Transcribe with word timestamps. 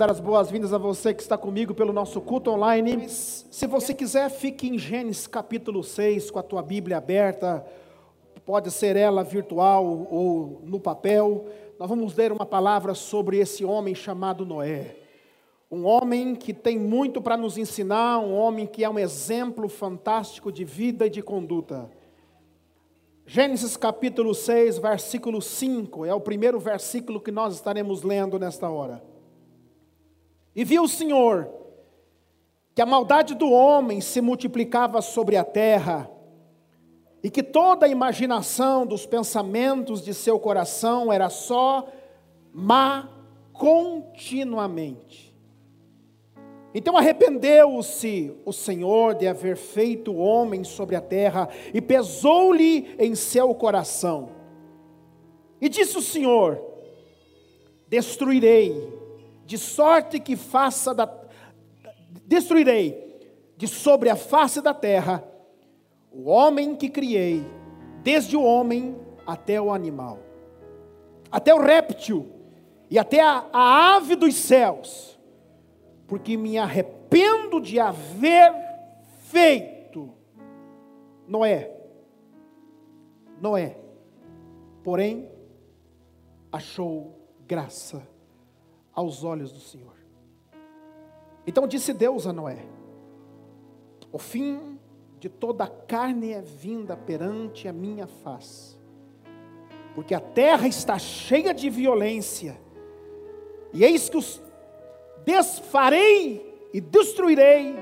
Dar 0.00 0.10
as 0.10 0.18
boas-vindas 0.18 0.72
a 0.72 0.78
você 0.78 1.12
que 1.12 1.20
está 1.20 1.36
comigo 1.36 1.74
pelo 1.74 1.92
nosso 1.92 2.22
culto 2.22 2.50
online. 2.50 3.06
Se 3.06 3.66
você 3.66 3.92
quiser, 3.92 4.30
fique 4.30 4.66
em 4.66 4.78
Gênesis 4.78 5.26
capítulo 5.26 5.84
6 5.84 6.30
com 6.30 6.38
a 6.38 6.42
tua 6.42 6.62
Bíblia 6.62 6.96
aberta. 6.96 7.62
Pode 8.46 8.70
ser 8.70 8.96
ela 8.96 9.22
virtual 9.22 9.84
ou 10.10 10.62
no 10.64 10.80
papel. 10.80 11.44
Nós 11.78 11.86
vamos 11.86 12.16
ler 12.16 12.32
uma 12.32 12.46
palavra 12.46 12.94
sobre 12.94 13.36
esse 13.40 13.62
homem 13.62 13.94
chamado 13.94 14.46
Noé. 14.46 14.96
Um 15.70 15.84
homem 15.84 16.34
que 16.34 16.54
tem 16.54 16.78
muito 16.78 17.20
para 17.20 17.36
nos 17.36 17.58
ensinar, 17.58 18.20
um 18.20 18.32
homem 18.32 18.66
que 18.66 18.82
é 18.82 18.88
um 18.88 18.98
exemplo 18.98 19.68
fantástico 19.68 20.50
de 20.50 20.64
vida 20.64 21.08
e 21.08 21.10
de 21.10 21.20
conduta. 21.20 21.90
Gênesis 23.26 23.76
capítulo 23.76 24.34
6, 24.34 24.78
versículo 24.78 25.42
5, 25.42 26.06
é 26.06 26.14
o 26.14 26.20
primeiro 26.22 26.58
versículo 26.58 27.20
que 27.20 27.30
nós 27.30 27.52
estaremos 27.52 28.02
lendo 28.02 28.38
nesta 28.38 28.70
hora. 28.70 29.09
E 30.54 30.64
viu 30.64 30.82
o 30.82 30.88
Senhor 30.88 31.48
que 32.74 32.82
a 32.82 32.86
maldade 32.86 33.34
do 33.34 33.50
homem 33.50 34.00
se 34.00 34.20
multiplicava 34.20 35.02
sobre 35.02 35.36
a 35.36 35.44
terra, 35.44 36.10
e 37.22 37.28
que 37.28 37.42
toda 37.42 37.84
a 37.84 37.88
imaginação 37.88 38.86
dos 38.86 39.04
pensamentos 39.04 40.02
de 40.02 40.14
seu 40.14 40.38
coração 40.38 41.12
era 41.12 41.28
só 41.28 41.86
má 42.52 43.10
continuamente. 43.52 45.30
Então 46.72 46.96
arrependeu-se 46.96 48.32
o 48.44 48.52
Senhor 48.52 49.14
de 49.14 49.26
haver 49.26 49.56
feito 49.56 50.12
o 50.12 50.18
homem 50.18 50.64
sobre 50.64 50.96
a 50.96 51.00
terra, 51.00 51.48
e 51.74 51.80
pesou-lhe 51.82 52.94
em 52.98 53.14
seu 53.14 53.54
coração. 53.54 54.30
E 55.60 55.68
disse 55.68 55.98
o 55.98 56.02
Senhor: 56.02 56.58
Destruirei 57.88 58.99
de 59.50 59.58
sorte 59.58 60.20
que 60.20 60.36
faça 60.36 60.94
da 60.94 61.12
destruirei 62.24 63.18
de 63.56 63.66
sobre 63.66 64.08
a 64.08 64.14
face 64.14 64.62
da 64.62 64.72
terra 64.72 65.24
o 66.12 66.28
homem 66.28 66.76
que 66.76 66.88
criei, 66.88 67.44
desde 68.00 68.36
o 68.36 68.44
homem 68.44 68.96
até 69.26 69.60
o 69.60 69.72
animal, 69.72 70.20
até 71.32 71.52
o 71.52 71.60
réptil 71.60 72.30
e 72.88 72.96
até 72.96 73.20
a, 73.20 73.44
a 73.52 73.96
ave 73.96 74.14
dos 74.14 74.36
céus, 74.36 75.18
porque 76.06 76.36
me 76.36 76.56
arrependo 76.56 77.60
de 77.60 77.80
haver 77.80 78.54
feito 79.22 80.14
Noé. 81.26 81.76
Noé, 83.40 83.76
porém, 84.84 85.28
achou 86.52 87.18
graça 87.48 88.09
aos 88.94 89.24
olhos 89.24 89.52
do 89.52 89.60
Senhor. 89.60 89.94
Então 91.46 91.66
disse 91.66 91.92
Deus 91.92 92.26
a 92.26 92.32
Noé: 92.32 92.64
O 94.12 94.18
fim 94.18 94.78
de 95.18 95.28
toda 95.28 95.64
a 95.64 95.68
carne 95.68 96.32
é 96.32 96.40
vinda 96.40 96.96
perante 96.96 97.68
a 97.68 97.72
minha 97.72 98.06
face, 98.06 98.76
porque 99.94 100.14
a 100.14 100.20
terra 100.20 100.66
está 100.66 100.98
cheia 100.98 101.52
de 101.52 101.68
violência, 101.68 102.60
e 103.72 103.84
eis 103.84 104.08
que 104.08 104.16
os 104.16 104.40
desfarei 105.24 106.68
e 106.72 106.80
destruirei 106.80 107.74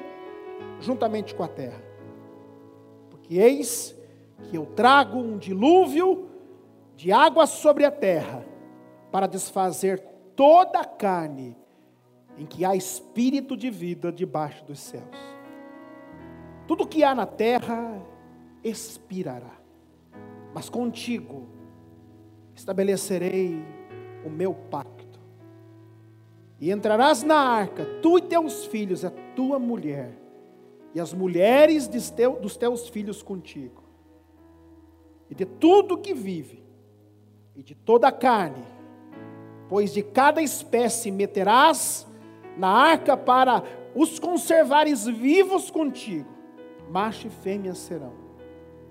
juntamente 0.81 1.35
com 1.35 1.43
a 1.43 1.49
terra. 1.49 1.83
Porque 3.11 3.39
eis 3.39 3.95
que 4.49 4.57
eu 4.57 4.67
trago 4.67 5.19
um 5.19 5.39
dilúvio 5.39 6.29
de 6.97 7.13
água 7.13 7.47
sobre 7.47 7.85
a 7.85 7.91
terra 7.91 8.45
para 9.11 9.27
desfazer 9.27 10.03
toda 10.39 10.79
a 10.79 10.85
carne 10.85 11.57
em 12.37 12.47
que 12.47 12.65
há 12.65 12.77
espírito 12.77 13.57
de 13.57 13.69
vida 13.71 14.13
debaixo 14.13 14.65
dos 14.65 14.79
céus. 14.79 15.19
Tudo 16.69 16.87
que 16.87 17.03
há 17.03 17.13
na 17.13 17.27
terra 17.27 18.01
expirará, 18.63 19.59
mas 20.55 20.71
contigo 20.71 21.49
estabelecerei 22.55 23.61
o 24.25 24.31
meu 24.31 24.55
pacto. 24.55 25.19
E 26.61 26.71
entrarás 26.71 27.25
na 27.25 27.37
arca, 27.37 27.85
tu 28.01 28.17
e 28.19 28.23
teus 28.23 28.65
filhos, 28.67 29.05
a 29.05 29.11
tua 29.35 29.59
mulher, 29.59 30.17
e 30.95 31.01
as 31.01 31.13
mulheres 31.13 31.89
dos 31.89 32.57
teus 32.57 32.89
filhos 32.89 33.25
contigo, 33.25 33.83
e 35.29 35.35
de 35.35 35.45
tudo 35.45 35.99
que 35.99 36.15
vive, 36.15 36.63
e 37.57 37.63
de 37.63 37.75
toda 37.75 38.07
a 38.07 38.13
carne, 38.13 38.78
pois 39.69 39.93
de 39.93 40.03
cada 40.03 40.41
espécie 40.41 41.11
meterás 41.11 42.07
na 42.57 42.69
arca 42.69 43.17
para 43.17 43.63
os 43.95 44.19
conservares 44.19 45.07
vivos 45.07 45.71
contigo, 45.71 46.29
macho 46.91 47.27
e 47.27 47.31
fêmea 47.31 47.75
serão, 47.75 48.13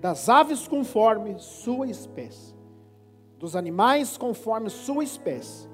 das 0.00 0.28
aves 0.28 0.68
conforme 0.68 1.38
sua 1.38 1.88
espécie, 1.88 2.54
dos 3.38 3.56
animais 3.56 4.16
conforme 4.16 4.70
sua 4.70 5.02
espécie, 5.02 5.68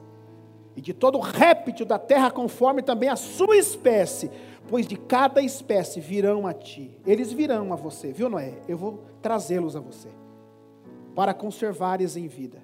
e 0.76 0.80
de 0.80 0.92
todo 0.92 1.20
réptil 1.20 1.86
da 1.86 1.98
terra 1.98 2.30
conforme 2.30 2.82
também 2.82 3.08
a 3.08 3.16
sua 3.16 3.56
espécie, 3.56 4.30
pois 4.68 4.86
de 4.86 4.96
cada 4.96 5.42
espécie 5.42 6.00
virão 6.00 6.46
a 6.46 6.52
ti, 6.52 6.98
eles 7.06 7.32
virão 7.32 7.72
a 7.72 7.76
você, 7.76 8.12
viu 8.12 8.28
Noé? 8.28 8.54
Eu 8.66 8.78
vou 8.78 9.04
trazê-los 9.20 9.76
a 9.76 9.80
você, 9.80 10.08
para 11.14 11.34
conservares 11.34 12.16
em 12.16 12.26
vida. 12.26 12.63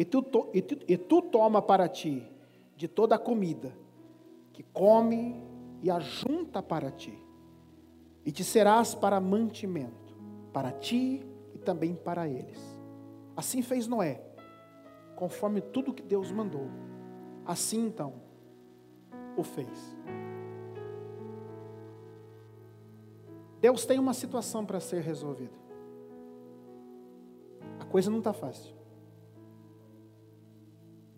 E 0.00 0.04
tu, 0.06 0.24
e, 0.54 0.62
tu, 0.62 0.78
e 0.88 0.96
tu 0.96 1.20
toma 1.20 1.60
para 1.60 1.86
ti 1.86 2.26
de 2.74 2.88
toda 2.88 3.16
a 3.16 3.18
comida 3.18 3.76
que 4.50 4.62
come 4.62 5.36
e 5.82 5.90
ajunta 5.90 6.62
para 6.62 6.90
ti, 6.90 7.12
e 8.24 8.32
te 8.32 8.42
serás 8.42 8.94
para 8.94 9.20
mantimento, 9.20 10.16
para 10.54 10.72
ti 10.72 11.22
e 11.52 11.58
também 11.58 11.94
para 11.94 12.26
eles. 12.26 12.58
Assim 13.36 13.60
fez 13.60 13.86
Noé, 13.86 14.22
conforme 15.16 15.60
tudo 15.60 15.92
que 15.92 16.02
Deus 16.02 16.32
mandou. 16.32 16.70
Assim 17.44 17.84
então 17.84 18.14
o 19.36 19.42
fez. 19.42 19.98
Deus 23.60 23.84
tem 23.84 23.98
uma 23.98 24.14
situação 24.14 24.64
para 24.64 24.80
ser 24.80 25.02
resolvida. 25.02 25.58
A 27.78 27.84
coisa 27.84 28.10
não 28.10 28.20
está 28.20 28.32
fácil. 28.32 28.79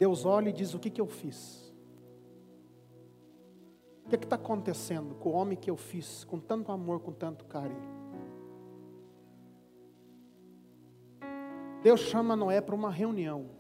Deus 0.03 0.25
olha 0.25 0.49
e 0.49 0.53
diz: 0.53 0.75
O 0.75 0.81
que, 0.81 0.91
que 0.91 1.01
eu 1.01 1.07
fiz? 1.07 1.73
O 4.05 4.09
que 4.09 4.17
está 4.17 4.35
acontecendo 4.35 5.15
com 5.15 5.29
o 5.29 5.33
homem 5.33 5.57
que 5.57 5.71
eu 5.71 5.77
fiz 5.77 6.25
com 6.25 6.41
tanto 6.41 6.73
amor, 6.73 6.99
com 6.99 7.13
tanto 7.13 7.45
carinho? 7.45 7.93
Deus 11.85 12.01
chama 12.01 12.35
Noé 12.35 12.61
para 12.61 12.75
uma 12.75 12.91
reunião. 12.91 13.51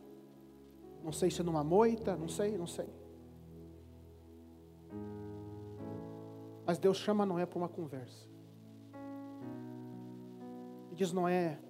Não 1.04 1.12
sei 1.12 1.30
se 1.30 1.40
é 1.40 1.44
numa 1.44 1.62
moita, 1.62 2.16
não 2.16 2.26
sei, 2.26 2.58
não 2.58 2.66
sei. 2.66 2.88
Mas 6.66 6.76
Deus 6.76 6.96
chama 6.96 7.24
Noé 7.24 7.46
para 7.46 7.58
uma 7.58 7.68
conversa. 7.68 8.28
E 10.90 10.96
diz: 10.96 11.12
Noé, 11.12 11.60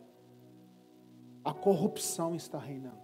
a 1.45 1.53
corrupção 1.53 2.35
está 2.35 2.59
reinando. 2.59 3.02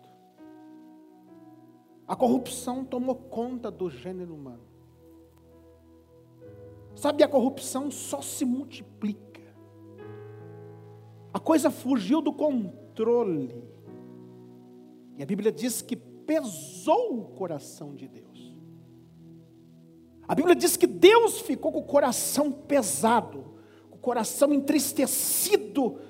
A 2.08 2.16
corrupção 2.16 2.86
tomou 2.86 3.14
conta 3.14 3.70
do 3.70 3.90
gênero 3.90 4.34
humano. 4.34 4.66
Sabe, 6.94 7.22
a 7.22 7.28
corrupção 7.28 7.90
só 7.90 8.22
se 8.22 8.46
multiplica. 8.46 9.42
A 11.34 11.38
coisa 11.38 11.70
fugiu 11.70 12.22
do 12.22 12.32
controle. 12.32 13.62
E 15.18 15.22
a 15.22 15.26
Bíblia 15.26 15.52
diz 15.52 15.82
que 15.82 15.94
pesou 15.94 17.18
o 17.18 17.24
coração 17.26 17.94
de 17.94 18.08
Deus. 18.08 18.56
A 20.26 20.34
Bíblia 20.34 20.56
diz 20.56 20.78
que 20.78 20.86
Deus 20.86 21.42
ficou 21.42 21.70
com 21.70 21.80
o 21.80 21.84
coração 21.84 22.50
pesado, 22.50 23.44
com 23.90 23.96
o 23.96 24.00
coração 24.00 24.54
entristecido. 24.54 26.00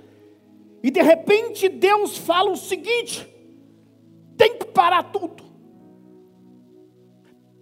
E 0.80 0.92
de 0.92 1.02
repente 1.02 1.68
Deus 1.68 2.16
fala 2.16 2.52
o 2.52 2.56
seguinte: 2.56 3.28
tem 4.36 4.56
que 4.58 4.66
parar 4.66 5.02
tudo 5.12 5.47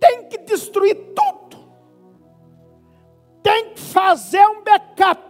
tem 0.00 0.28
que 0.28 0.38
destruir 0.38 0.94
tudo. 1.14 1.56
Tem 3.42 3.74
que 3.74 3.80
fazer 3.80 4.44
um 4.46 4.62
backup. 4.62 5.26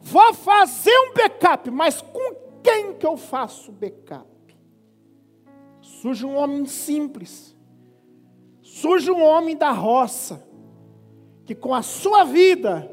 Vou 0.00 0.34
fazer 0.34 0.96
um 0.98 1.14
backup, 1.14 1.70
mas 1.70 2.00
com 2.00 2.34
quem 2.62 2.94
que 2.94 3.06
eu 3.06 3.16
faço 3.16 3.72
backup? 3.72 4.28
Surge 5.80 6.24
um 6.24 6.36
homem 6.36 6.66
simples. 6.66 7.56
Surge 8.62 9.10
um 9.10 9.22
homem 9.22 9.56
da 9.56 9.70
roça 9.70 10.46
que 11.44 11.54
com 11.54 11.74
a 11.74 11.82
sua 11.82 12.24
vida, 12.24 12.90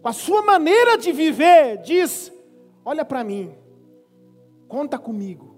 com 0.00 0.08
a 0.08 0.12
sua 0.12 0.42
maneira 0.42 0.96
de 0.96 1.12
viver, 1.12 1.78
diz: 1.78 2.32
Olha 2.84 3.04
para 3.04 3.22
mim, 3.22 3.54
conta 4.68 4.98
comigo, 4.98 5.56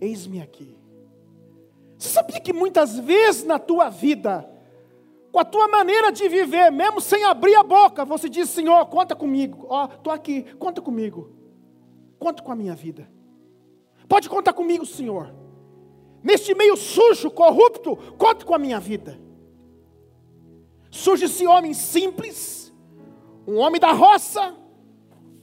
eis-me 0.00 0.40
aqui. 0.40 0.76
Você 2.04 2.10
sabia 2.10 2.38
que 2.38 2.52
muitas 2.52 2.98
vezes 2.98 3.44
na 3.44 3.58
tua 3.58 3.88
vida, 3.88 4.46
com 5.32 5.38
a 5.38 5.44
tua 5.44 5.66
maneira 5.68 6.12
de 6.12 6.28
viver, 6.28 6.70
mesmo 6.70 7.00
sem 7.00 7.24
abrir 7.24 7.54
a 7.54 7.62
boca, 7.62 8.04
você 8.04 8.28
diz: 8.28 8.50
Senhor, 8.50 8.84
conta 8.88 9.16
comigo. 9.16 9.66
Ó, 9.70 9.86
estou 9.86 10.12
aqui, 10.12 10.42
conta 10.58 10.82
comigo. 10.82 11.30
Conta 12.18 12.42
com 12.42 12.52
a 12.52 12.54
minha 12.54 12.74
vida. 12.74 13.10
Pode 14.06 14.28
contar 14.28 14.52
comigo, 14.52 14.84
Senhor. 14.84 15.34
Neste 16.22 16.54
meio 16.54 16.76
sujo, 16.76 17.30
corrupto, 17.30 17.96
conta 18.18 18.44
com 18.44 18.54
a 18.54 18.58
minha 18.58 18.78
vida. 18.78 19.18
Surge 20.90 21.24
esse 21.24 21.46
homem 21.46 21.72
simples, 21.72 22.70
um 23.46 23.56
homem 23.56 23.80
da 23.80 23.92
roça, 23.92 24.54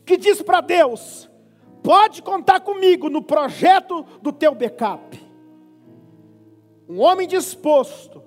que 0.06 0.16
diz 0.16 0.44
para 0.44 0.62
Deus: 0.62 1.28
Pode 1.81 2.22
contar 2.22 2.60
comigo 2.60 3.10
no 3.10 3.24
projeto 3.24 4.06
do 4.22 4.31
teu 4.31 4.54
backup 4.54 5.31
um 6.91 6.99
homem 6.99 7.25
disposto 7.25 8.21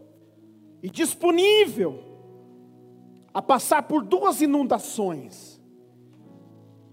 e 0.82 0.88
disponível 0.88 2.02
a 3.34 3.42
passar 3.42 3.82
por 3.82 4.02
duas 4.02 4.40
inundações. 4.40 5.60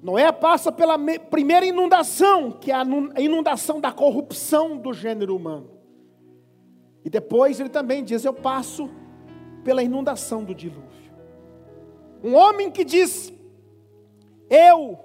Noé 0.03 0.29
passa 0.33 0.69
pela 0.69 0.99
primeira 1.29 1.65
inundação, 1.65 2.51
que 2.51 2.73
é 2.73 2.75
a 2.75 3.21
inundação 3.21 3.79
da 3.79 3.89
corrupção 3.89 4.75
do 4.75 4.91
gênero 4.91 5.33
humano. 5.33 5.69
E 7.05 7.09
depois 7.09 7.57
ele 7.57 7.69
também 7.69 8.03
diz: 8.03 8.25
Eu 8.25 8.33
passo 8.33 8.89
pela 9.63 9.81
inundação 9.81 10.43
do 10.43 10.53
dilúvio. 10.53 11.13
Um 12.21 12.35
homem 12.35 12.69
que 12.69 12.83
diz: 12.83 13.31
Eu 14.49 14.99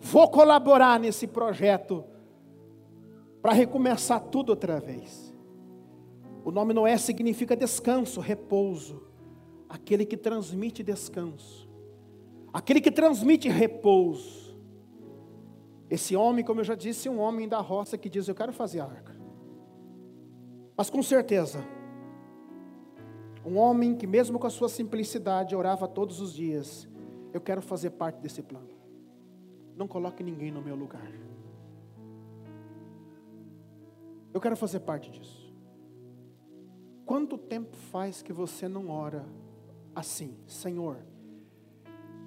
vou 0.00 0.28
colaborar 0.28 0.98
nesse 0.98 1.28
projeto 1.28 2.09
para 3.42 3.52
recomeçar 3.52 4.20
tudo 4.20 4.50
outra 4.50 4.78
vez. 4.78 5.34
O 6.44 6.50
nome 6.50 6.72
Noé 6.72 6.96
significa 6.96 7.56
descanso, 7.56 8.20
repouso. 8.20 9.02
Aquele 9.68 10.04
que 10.04 10.16
transmite 10.16 10.82
descanso. 10.82 11.68
Aquele 12.52 12.80
que 12.80 12.90
transmite 12.90 13.48
repouso. 13.48 14.58
Esse 15.88 16.16
homem, 16.16 16.44
como 16.44 16.60
eu 16.60 16.64
já 16.64 16.74
disse, 16.74 17.08
é 17.08 17.10
um 17.10 17.18
homem 17.18 17.48
da 17.48 17.60
roça 17.60 17.98
que 17.98 18.08
diz: 18.08 18.28
Eu 18.28 18.34
quero 18.34 18.52
fazer 18.52 18.80
a 18.80 18.84
arca. 18.84 19.18
Mas 20.76 20.88
com 20.88 21.02
certeza, 21.02 21.64
um 23.44 23.56
homem 23.56 23.94
que, 23.94 24.06
mesmo 24.06 24.38
com 24.38 24.46
a 24.46 24.50
sua 24.50 24.68
simplicidade, 24.68 25.54
orava 25.54 25.86
todos 25.88 26.20
os 26.20 26.32
dias: 26.32 26.88
Eu 27.32 27.40
quero 27.40 27.60
fazer 27.60 27.90
parte 27.90 28.20
desse 28.20 28.42
plano. 28.42 28.70
Não 29.76 29.88
coloque 29.88 30.22
ninguém 30.22 30.50
no 30.50 30.62
meu 30.62 30.76
lugar. 30.76 31.10
Eu 34.32 34.40
quero 34.40 34.56
fazer 34.56 34.80
parte 34.80 35.10
disso. 35.10 35.52
Quanto 37.04 37.36
tempo 37.36 37.76
faz 37.90 38.22
que 38.22 38.32
você 38.32 38.68
não 38.68 38.88
ora 38.88 39.26
assim, 39.94 40.36
Senhor? 40.46 40.98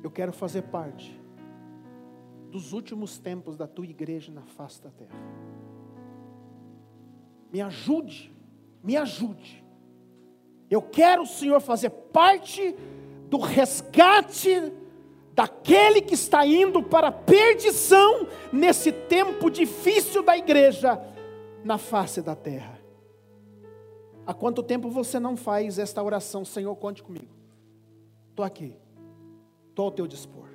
Eu 0.04 0.12
quero 0.12 0.34
fazer 0.34 0.64
parte 0.64 1.18
dos 2.52 2.74
últimos 2.74 3.18
tempos 3.18 3.56
da 3.56 3.66
tua 3.66 3.86
igreja 3.86 4.32
na 4.32 4.42
face 4.42 4.82
da 4.82 4.90
terra. 4.90 5.18
Me 7.52 7.62
ajude, 7.62 8.32
me 8.84 8.98
ajude. 8.98 9.64
Eu 10.70 10.82
quero, 10.82 11.26
Senhor, 11.26 11.62
fazer 11.62 11.90
parte 11.90 12.76
do 13.30 13.38
resgate 13.38 14.74
daquele 15.34 16.02
que 16.02 16.14
está 16.14 16.46
indo 16.46 16.84
para 16.84 17.08
a 17.08 17.12
perdição 17.12 18.28
nesse 18.52 18.92
tempo 18.92 19.50
difícil 19.50 20.22
da 20.22 20.38
igreja 20.38 21.13
na 21.64 21.78
face 21.78 22.22
da 22.22 22.36
terra. 22.36 22.80
Há 24.26 24.34
quanto 24.34 24.64
tempo 24.64 24.90
você 24.90 25.20
não 25.20 25.36
faz 25.36 25.78
esta 25.78 26.02
oração? 26.02 26.46
Senhor, 26.46 26.76
conte 26.76 27.04
comigo. 27.04 27.34
Estou 28.30 28.46
aqui. 28.46 28.76
Estou 29.70 29.86
ao 29.86 29.92
teu 29.92 30.08
dispor. 30.08 30.48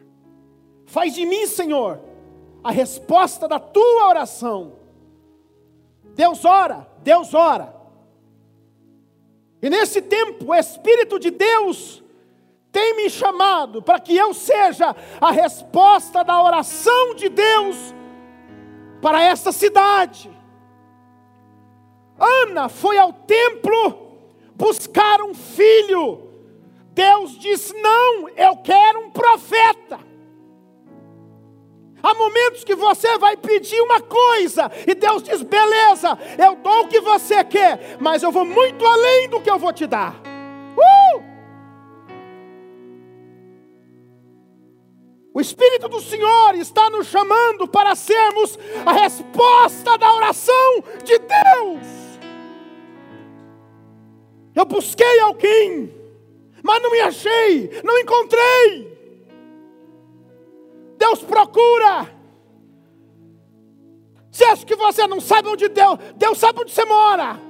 Faz 0.86 1.14
de 1.14 1.26
mim, 1.26 1.46
Senhor, 1.46 2.00
a 2.64 2.70
resposta 2.70 3.46
da 3.46 3.58
tua 3.58 4.08
oração. 4.08 4.78
Deus 6.14 6.44
ora, 6.44 6.88
Deus 7.02 7.34
ora. 7.34 7.76
E 9.60 9.68
nesse 9.68 10.00
tempo, 10.00 10.46
o 10.46 10.54
Espírito 10.54 11.18
de 11.18 11.30
Deus 11.30 12.02
tem 12.72 12.96
me 12.96 13.10
chamado 13.10 13.82
para 13.82 14.00
que 14.00 14.16
eu 14.16 14.32
seja 14.32 14.94
a 15.20 15.30
resposta 15.30 16.22
da 16.22 16.42
oração 16.42 17.14
de 17.14 17.28
Deus 17.28 17.76
para 19.02 19.22
essa 19.22 19.52
cidade. 19.52 20.37
Ana 22.18 22.68
foi 22.68 22.98
ao 22.98 23.12
templo 23.12 24.08
buscar 24.54 25.22
um 25.22 25.34
filho. 25.34 26.28
Deus 26.92 27.38
disse: 27.38 27.72
Não, 27.80 28.28
eu 28.30 28.56
quero 28.56 29.00
um 29.00 29.10
profeta. 29.10 30.08
Há 32.02 32.14
momentos 32.14 32.62
que 32.62 32.74
você 32.74 33.18
vai 33.18 33.36
pedir 33.36 33.80
uma 33.80 34.00
coisa 34.00 34.70
e 34.86 34.94
Deus 34.94 35.22
diz: 35.22 35.42
beleza, 35.42 36.16
eu 36.38 36.56
dou 36.56 36.84
o 36.84 36.88
que 36.88 37.00
você 37.00 37.42
quer, 37.44 37.96
mas 38.00 38.22
eu 38.22 38.30
vou 38.30 38.44
muito 38.44 38.86
além 38.86 39.28
do 39.28 39.40
que 39.40 39.50
eu 39.50 39.58
vou 39.58 39.72
te 39.72 39.86
dar. 39.86 40.14
Uh! 40.76 41.28
O 45.34 45.40
Espírito 45.40 45.88
do 45.88 46.00
Senhor 46.00 46.54
está 46.54 46.88
nos 46.90 47.06
chamando 47.06 47.68
para 47.68 47.94
sermos 47.94 48.58
a 48.84 48.92
resposta 48.92 49.96
da 49.98 50.12
oração 50.14 50.82
de 51.04 51.18
Deus. 51.18 52.07
Eu 54.58 54.64
busquei 54.64 55.20
alguém, 55.20 55.94
mas 56.64 56.82
não 56.82 56.90
me 56.90 56.98
achei, 56.98 57.80
não 57.84 57.96
encontrei. 57.96 58.98
Deus 60.96 61.22
procura. 61.22 62.12
Você 64.32 64.44
acha 64.44 64.66
que 64.66 64.74
você 64.74 65.06
não 65.06 65.20
sabe 65.20 65.46
onde 65.46 65.68
Deus, 65.68 65.96
Deus 66.16 66.38
sabe 66.38 66.60
onde 66.60 66.72
você 66.72 66.84
mora. 66.84 67.40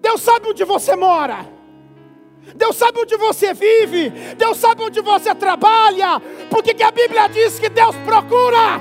Deus 0.00 0.20
sabe 0.20 0.50
onde 0.50 0.62
você 0.62 0.94
mora. 0.94 1.44
Deus 2.54 2.76
sabe 2.76 3.00
onde 3.00 3.16
você 3.16 3.52
vive. 3.52 4.10
Deus 4.36 4.58
sabe 4.58 4.84
onde 4.84 5.00
você 5.00 5.34
trabalha. 5.34 6.22
Porque 6.50 6.72
que 6.72 6.84
a 6.84 6.92
Bíblia 6.92 7.26
diz 7.28 7.58
que 7.58 7.68
Deus 7.68 7.96
procura. 8.06 8.80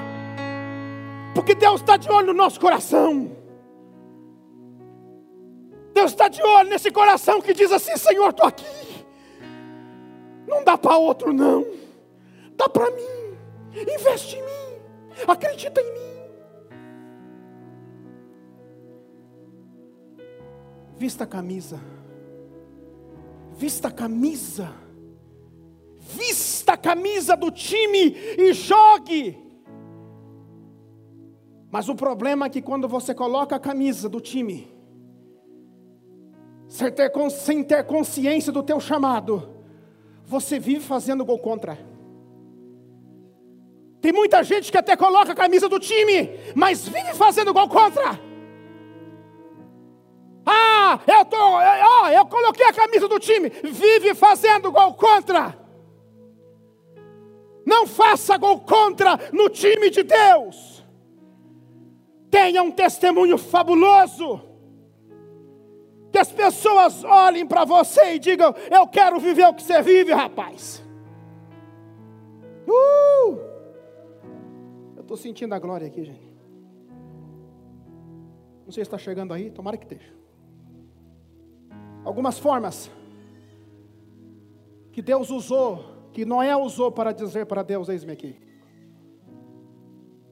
Porque 1.33 1.55
Deus 1.55 1.81
está 1.81 1.97
de 1.97 2.07
olho 2.11 2.27
no 2.27 2.33
nosso 2.33 2.59
coração. 2.59 3.38
Deus 5.99 6.11
está 6.11 6.29
de 6.29 6.41
olho 6.41 6.69
nesse 6.69 6.89
coração 6.91 7.41
que 7.41 7.53
diz 7.53 7.71
assim: 7.73 7.97
Senhor, 7.97 8.29
estou 8.29 8.45
aqui. 8.45 8.65
Não 10.47 10.63
dá 10.63 10.77
para 10.77 10.95
outro, 10.97 11.33
não. 11.33 11.65
Dá 12.55 12.69
para 12.69 12.89
mim. 12.91 13.37
Investe 13.73 14.37
em 14.37 14.41
mim. 14.41 14.81
Acredita 15.27 15.81
em 15.81 15.93
mim. 15.93 16.09
Vista 20.95 21.25
a 21.25 21.27
camisa. 21.27 21.81
Vista 23.57 23.89
a 23.89 23.91
camisa. 23.91 24.73
Vista 25.99 26.73
a 26.73 26.77
camisa 26.77 27.35
do 27.35 27.51
time 27.51 28.15
e 28.37 28.53
jogue. 28.53 29.37
Mas 31.69 31.89
o 31.89 31.95
problema 31.95 32.45
é 32.45 32.49
que 32.49 32.61
quando 32.61 32.87
você 32.87 33.13
coloca 33.13 33.57
a 33.57 33.59
camisa 33.59 34.07
do 34.07 34.21
time, 34.21 34.78
sem 36.69 36.91
ter, 36.91 37.11
sem 37.31 37.63
ter 37.63 37.83
consciência 37.83 38.53
do 38.53 38.61
teu 38.61 38.79
chamado, 38.79 39.49
você 40.23 40.59
vive 40.59 40.81
fazendo 40.81 41.25
gol 41.25 41.39
contra. 41.39 41.77
Tem 43.99 44.13
muita 44.13 44.43
gente 44.43 44.71
que 44.71 44.77
até 44.77 44.95
coloca 44.95 45.31
a 45.31 45.35
camisa 45.35 45.67
do 45.67 45.79
time, 45.79 46.29
mas 46.55 46.87
vive 46.87 47.15
fazendo 47.15 47.51
gol 47.51 47.67
contra. 47.67 48.19
Ah, 50.45 50.99
eu 51.05 51.25
tô, 51.25 51.37
ó, 51.37 52.09
eu 52.09 52.25
coloquei 52.27 52.65
a 52.65 52.73
camisa 52.73 53.07
do 53.07 53.19
time, 53.19 53.49
vive 53.49 54.13
fazendo 54.13 54.71
gol 54.71 54.93
contra. 54.93 55.57
Não 57.65 57.87
faça 57.87 58.37
gol 58.37 58.59
contra 58.59 59.19
no 59.33 59.49
time 59.49 59.89
de 59.89 60.03
Deus. 60.03 60.85
Tenha 62.29 62.61
um 62.61 62.71
testemunho 62.71 63.37
fabuloso 63.39 64.48
que 66.19 66.21
as 66.21 66.31
pessoas 66.31 67.03
olhem 67.03 67.47
para 67.47 67.63
você 67.63 68.15
e 68.15 68.19
digam: 68.19 68.53
Eu 68.69 68.85
quero 68.87 69.19
viver 69.19 69.47
o 69.47 69.53
que 69.53 69.63
você 69.63 69.81
vive, 69.81 70.11
rapaz. 70.11 70.83
Uh! 72.67 73.37
Eu 74.97 75.01
estou 75.01 75.15
sentindo 75.15 75.55
a 75.55 75.59
glória 75.59 75.87
aqui, 75.87 76.03
gente. 76.03 76.29
Não 78.65 78.71
sei 78.71 78.83
se 78.83 78.87
está 78.87 78.97
chegando 78.97 79.33
aí, 79.33 79.49
tomara 79.49 79.77
que 79.77 79.85
esteja. 79.85 80.13
Algumas 82.03 82.37
formas 82.37 82.91
que 84.91 85.01
Deus 85.01 85.29
usou, 85.29 85.85
que 86.11 86.25
Noé 86.25 86.55
usou 86.55 86.91
para 86.91 87.13
dizer 87.13 87.45
para 87.45 87.63
Deus: 87.63 87.87
Eis-me 87.87 88.11
aqui. 88.11 88.35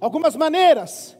Algumas 0.02 0.36
maneiras 0.36 1.18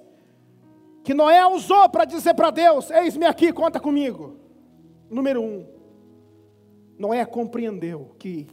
que 1.06 1.14
Noé 1.14 1.46
usou 1.48 1.88
para 1.90 2.04
dizer 2.04 2.34
para 2.34 2.52
Deus: 2.52 2.92
Eis-me 2.92 3.26
aqui, 3.26 3.54
conta 3.54 3.80
comigo. 3.80 4.47
Número 5.10 5.42
um, 5.42 5.66
Noé 6.98 7.26
compreendeu 7.26 8.16
que 8.20 8.48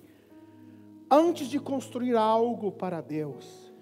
antes 1.10 1.48
de 1.48 1.58
construir 1.58 2.16
algo 2.16 2.70
para 2.70 3.00
Deus, 3.00 3.72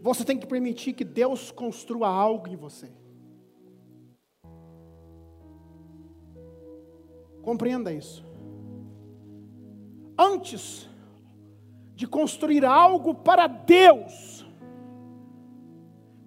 você 0.00 0.24
tem 0.24 0.38
que 0.38 0.46
permitir 0.46 0.92
que 0.92 1.04
Deus 1.04 1.50
construa 1.50 2.08
algo 2.08 2.48
em 2.48 2.56
você. 2.56 2.90
Compreenda 7.42 7.92
isso. 7.92 8.24
Antes 10.16 10.88
de 11.94 12.06
construir 12.06 12.64
algo 12.64 13.14
para 13.14 13.46
Deus, 13.46 14.46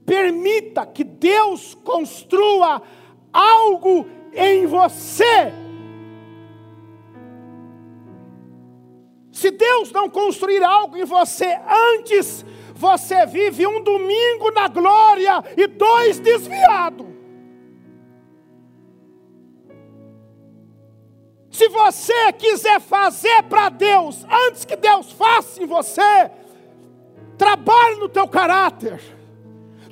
permita 0.05 0.85
que 0.85 1.03
Deus 1.03 1.73
construa 1.73 2.81
algo 3.31 4.05
em 4.35 4.65
você. 4.65 5.53
Se 9.31 9.51
Deus 9.51 9.91
não 9.91 10.09
construir 10.09 10.63
algo 10.63 10.97
em 10.97 11.05
você 11.05 11.59
antes, 11.95 12.45
você 12.73 13.25
vive 13.25 13.65
um 13.65 13.81
domingo 13.83 14.51
na 14.51 14.67
glória 14.67 15.43
e 15.57 15.67
dois 15.67 16.19
desviados. 16.19 17.07
Se 21.49 21.69
você 21.69 22.33
quiser 22.33 22.81
fazer 22.81 23.43
para 23.43 23.69
Deus 23.69 24.25
antes 24.29 24.65
que 24.65 24.75
Deus 24.75 25.11
faça 25.13 25.63
em 25.63 25.65
você, 25.65 26.29
trabalhe 27.37 27.95
no 27.95 28.09
teu 28.09 28.27
caráter. 28.27 29.01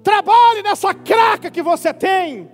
Trabalhe 0.04 0.62
nessa 0.62 0.94
craca 0.94 1.50
que 1.50 1.62
você 1.62 1.94
tem. 1.94 2.53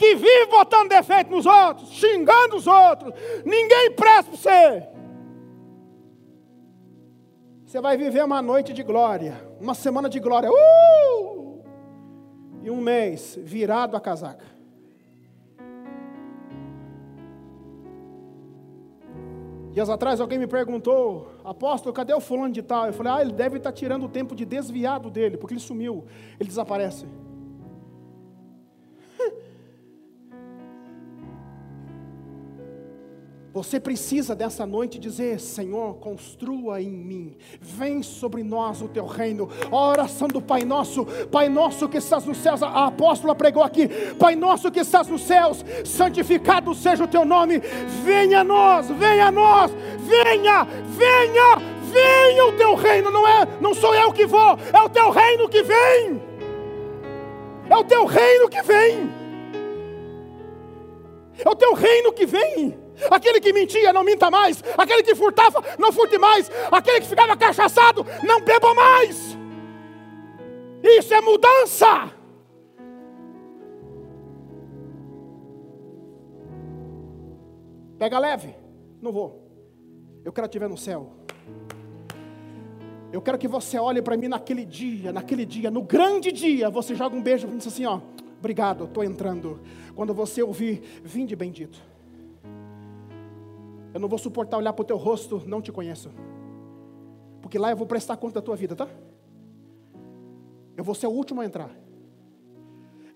Que 0.00 0.14
vive 0.14 0.46
botando 0.46 0.88
defeito 0.88 1.30
nos 1.30 1.44
outros, 1.44 1.90
xingando 1.90 2.56
os 2.56 2.66
outros. 2.66 3.12
Ninguém 3.44 3.90
presta 3.90 4.30
para 4.30 4.38
você. 4.38 4.88
Você 7.66 7.82
vai 7.82 7.98
viver 7.98 8.24
uma 8.24 8.40
noite 8.40 8.72
de 8.72 8.82
glória, 8.82 9.46
uma 9.60 9.74
semana 9.74 10.08
de 10.08 10.18
glória. 10.18 10.50
Uh! 10.50 11.62
E 12.62 12.70
um 12.70 12.80
mês 12.80 13.38
virado 13.42 13.94
a 13.94 14.00
casaca. 14.00 14.46
Dias 19.70 19.90
atrás 19.90 20.18
alguém 20.18 20.38
me 20.38 20.46
perguntou, 20.46 21.30
apóstolo, 21.44 21.94
cadê 21.94 22.14
o 22.14 22.20
fulano 22.20 22.54
de 22.54 22.62
tal? 22.62 22.86
Eu 22.86 22.94
falei, 22.94 23.12
ah, 23.12 23.20
ele 23.20 23.32
deve 23.32 23.58
estar 23.58 23.70
tirando 23.70 24.04
o 24.04 24.08
tempo 24.08 24.34
de 24.34 24.46
desviado 24.46 25.10
dele, 25.10 25.36
porque 25.36 25.52
ele 25.52 25.60
sumiu, 25.60 26.06
ele 26.40 26.48
desaparece. 26.48 27.06
Você 33.52 33.80
precisa 33.80 34.34
dessa 34.34 34.64
noite 34.64 34.98
dizer: 34.98 35.40
Senhor, 35.40 35.96
construa 35.96 36.80
em 36.80 36.90
mim, 36.90 37.36
vem 37.60 38.00
sobre 38.00 38.44
nós 38.44 38.80
o 38.80 38.86
teu 38.86 39.06
reino. 39.06 39.48
A 39.70 39.76
oração 39.76 40.28
do 40.28 40.40
Pai 40.40 40.64
Nosso, 40.64 41.04
Pai 41.30 41.48
Nosso 41.48 41.88
que 41.88 41.98
estás 41.98 42.24
nos 42.24 42.38
céus, 42.38 42.62
a 42.62 42.86
apóstola 42.86 43.34
pregou 43.34 43.64
aqui: 43.64 43.88
Pai 44.18 44.36
Nosso 44.36 44.70
que 44.70 44.78
estás 44.78 45.08
nos 45.08 45.22
céus, 45.22 45.64
santificado 45.84 46.72
seja 46.74 47.02
o 47.02 47.08
teu 47.08 47.24
nome. 47.24 47.58
Venha 48.04 48.40
a 48.40 48.44
nós, 48.44 48.88
venha 48.88 49.26
a 49.26 49.32
nós, 49.32 49.72
venha, 49.98 50.64
venha, 50.64 51.56
venha 51.90 52.46
o 52.46 52.52
teu 52.56 52.76
reino. 52.76 53.10
Não 53.10 53.26
é, 53.26 53.48
não 53.60 53.74
sou 53.74 53.92
eu 53.96 54.12
que 54.12 54.26
vou, 54.26 54.56
é 54.72 54.80
o 54.80 54.88
teu 54.88 55.10
reino 55.10 55.48
que 55.48 55.62
vem. 55.64 56.22
É 57.68 57.76
o 57.76 57.82
teu 57.82 58.04
reino 58.04 58.48
que 58.48 58.62
vem. 58.62 59.10
É 61.44 61.48
o 61.48 61.56
teu 61.56 61.74
reino 61.74 62.12
que 62.12 62.26
vem. 62.26 62.79
Aquele 63.10 63.40
que 63.40 63.52
mentia, 63.52 63.92
não 63.92 64.02
minta 64.02 64.30
mais. 64.30 64.62
Aquele 64.76 65.02
que 65.02 65.14
furtava, 65.14 65.62
não 65.78 65.92
furte 65.92 66.18
mais. 66.18 66.50
Aquele 66.70 67.00
que 67.00 67.06
ficava 67.06 67.36
cachaçado, 67.36 68.04
não 68.22 68.40
beba 68.40 68.74
mais. 68.74 69.36
Isso 70.82 71.14
é 71.14 71.20
mudança. 71.20 72.10
Pega 77.98 78.18
leve. 78.18 78.54
Não 79.00 79.12
vou. 79.12 79.46
Eu 80.24 80.32
quero 80.32 80.48
te 80.48 80.58
ver 80.58 80.68
no 80.68 80.76
céu. 80.76 81.12
Eu 83.12 83.20
quero 83.20 83.38
que 83.38 83.48
você 83.48 83.78
olhe 83.78 84.00
para 84.00 84.16
mim 84.16 84.28
naquele 84.28 84.64
dia, 84.64 85.12
naquele 85.12 85.44
dia, 85.44 85.70
no 85.70 85.82
grande 85.82 86.30
dia, 86.30 86.70
você 86.70 86.94
joga 86.94 87.16
um 87.16 87.22
beijo 87.22 87.48
e 87.48 87.56
diz 87.56 87.66
assim, 87.66 87.84
ó, 87.84 88.00
obrigado, 88.38 88.84
estou 88.84 89.02
entrando. 89.02 89.60
Quando 89.96 90.14
você 90.14 90.42
ouvir, 90.42 90.80
vinde 91.02 91.34
bendito. 91.34 91.89
Eu 93.92 94.00
não 94.00 94.08
vou 94.08 94.18
suportar 94.18 94.56
olhar 94.56 94.72
para 94.72 94.82
o 94.82 94.84
teu 94.84 94.96
rosto, 94.96 95.42
não 95.46 95.60
te 95.60 95.72
conheço. 95.72 96.10
Porque 97.42 97.58
lá 97.58 97.70
eu 97.70 97.76
vou 97.76 97.86
prestar 97.86 98.16
conta 98.16 98.34
da 98.34 98.42
tua 98.42 98.56
vida, 98.56 98.76
tá? 98.76 98.88
Eu 100.76 100.84
vou 100.84 100.94
ser 100.94 101.06
o 101.06 101.10
último 101.10 101.40
a 101.40 101.44
entrar. 101.44 101.70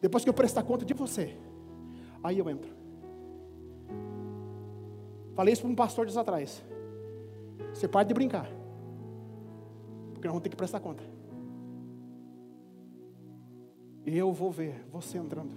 Depois 0.01 0.25
que 0.25 0.29
eu 0.29 0.35
prestar 0.35 0.63
conta 0.65 0.85
de 0.85 0.93
você, 0.93 1.37
aí 2.23 2.39
eu 2.39 2.51
entro. 2.51 2.71
Falei 5.35 5.53
isso 5.53 5.63
para 5.63 5.71
um 5.71 5.75
pastor 5.75 6.07
dias 6.07 6.17
atrás. 6.17 6.65
Você 7.73 7.89
para 7.89 8.05
de 8.05 8.15
brincar. 8.15 8.49
Porque 10.13 10.27
nós 10.27 10.33
vamos 10.33 10.43
ter 10.43 10.51
que 10.51 10.57
prestar 10.57 10.81
conta. 10.81 11.03
E 14.07 14.17
eu 14.17 14.33
vou 14.33 14.51
ver 14.51 14.85
você 14.91 15.19
entrando. 15.19 15.57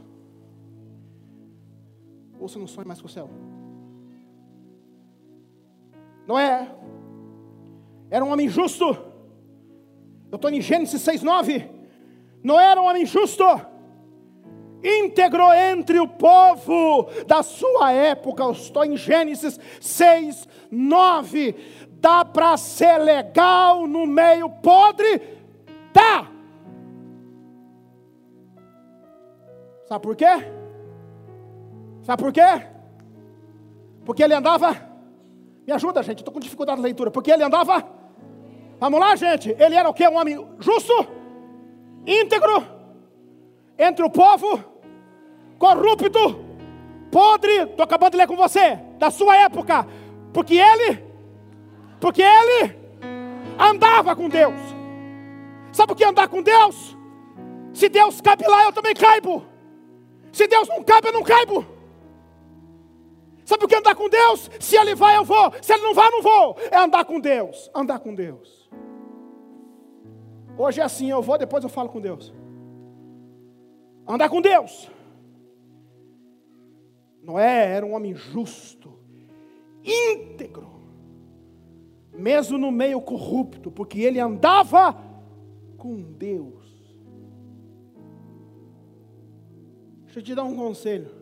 Ou 2.39 2.47
você 2.47 2.57
não 2.57 2.67
sonha 2.67 2.87
mais 2.87 3.01
com 3.01 3.07
o 3.07 3.09
céu? 3.09 3.29
Noé 6.27 6.67
era 8.11 8.23
um 8.23 8.31
homem 8.31 8.49
justo. 8.49 8.85
Eu 10.29 10.35
estou 10.35 10.51
em 10.51 10.61
Gênesis 10.61 11.01
6,9. 11.01 11.69
Noé 12.43 12.65
era 12.65 12.81
um 12.81 12.85
homem 12.85 13.05
justo, 13.05 13.43
íntegro 14.83 15.51
entre 15.53 15.99
o 15.99 16.07
povo 16.07 17.09
da 17.25 17.41
sua 17.41 17.91
época. 17.93 18.43
Eu 18.43 18.51
estou 18.51 18.83
em 18.83 18.97
Gênesis 18.97 19.57
6, 19.79 20.47
9. 20.69 21.55
Dá 21.99 22.23
para 22.23 22.55
ser 22.57 22.97
legal 22.97 23.87
no 23.87 24.05
meio 24.05 24.49
podre? 24.49 25.21
Dá. 25.93 26.29
Sabe 29.87 30.03
por 30.03 30.15
quê? 30.15 30.25
Sabe 32.03 32.21
por 32.21 32.33
quê? 32.33 32.67
Porque 34.05 34.23
ele 34.23 34.33
andava 34.33 34.86
me 35.67 35.73
ajuda, 35.73 36.01
gente, 36.01 36.19
estou 36.19 36.33
com 36.33 36.39
dificuldade 36.39 36.77
de 36.77 36.83
leitura. 36.83 37.11
Porque 37.11 37.29
ele 37.29 37.43
andava. 37.43 37.85
Vamos 38.79 38.99
lá, 39.01 39.13
gente. 39.17 39.53
Ele 39.59 39.75
era 39.75 39.89
o 39.89 39.93
que? 39.93 40.07
Um 40.07 40.15
homem 40.15 40.47
justo, 40.59 40.93
íntegro, 42.05 42.65
entre 43.77 44.05
o 44.05 44.09
povo, 44.09 44.63
corrupto, 45.59 46.45
podre. 47.11 47.63
Estou 47.63 47.83
acabando 47.83 48.11
de 48.11 48.17
ler 48.17 48.27
com 48.27 48.37
você, 48.37 48.79
da 48.97 49.11
sua 49.11 49.35
época. 49.35 49.85
Porque 50.31 50.55
ele, 50.55 51.03
porque 51.99 52.21
ele 52.21 52.73
andava 53.59 54.15
com 54.15 54.29
Deus. 54.29 54.55
Sabe 55.73 55.91
o 55.91 55.95
que 55.95 56.03
é 56.05 56.07
andar 56.07 56.29
com 56.29 56.41
Deus? 56.41 56.95
Se 57.73 57.89
Deus 57.89 58.21
cabe 58.21 58.47
lá, 58.47 58.63
eu 58.63 58.71
também 58.71 58.93
caibo. 58.95 59.45
Se 60.31 60.47
Deus 60.47 60.69
não 60.69 60.81
cabe, 60.81 61.09
eu 61.09 61.13
não 61.13 61.23
caibo. 61.23 61.76
Sabe 63.47 63.63
o 63.63 63.67
que 63.69 63.75
é 63.75 63.77
andar 63.77 63.95
com 63.95 64.09
Deus? 64.09 64.51
Se 64.59 64.75
Ele 64.75 64.93
vai, 64.93 65.15
eu 65.15 65.23
vou. 65.23 65.53
Se 65.61 65.71
Ele 65.71 65.81
não 65.81 65.93
vai, 65.93 66.07
eu 66.07 66.11
não 66.11 66.21
vou. 66.21 66.57
É 66.69 66.75
andar 66.75 67.05
com 67.05 67.17
Deus. 67.17 67.71
Andar 67.73 67.97
com 67.99 68.13
Deus. 68.13 68.69
Hoje 70.57 70.81
é 70.81 70.83
assim, 70.83 71.09
eu 71.09 71.21
vou, 71.21 71.37
depois 71.37 71.63
eu 71.63 71.69
falo 71.69 71.87
com 71.87 72.01
Deus. 72.01 72.33
Andar 74.05 74.27
com 74.27 74.41
Deus. 74.41 74.91
Noé 77.23 77.73
era 77.73 77.85
um 77.85 77.93
homem 77.93 78.13
justo, 78.13 78.99
íntegro, 79.81 80.81
mesmo 82.11 82.57
no 82.57 82.69
meio 82.69 82.99
corrupto, 82.99 83.71
porque 83.71 84.01
ele 84.01 84.19
andava 84.19 84.93
com 85.77 86.01
Deus. 86.01 86.65
Deixa 90.03 90.19
eu 90.19 90.23
te 90.23 90.35
dar 90.35 90.43
um 90.43 90.55
conselho 90.55 91.16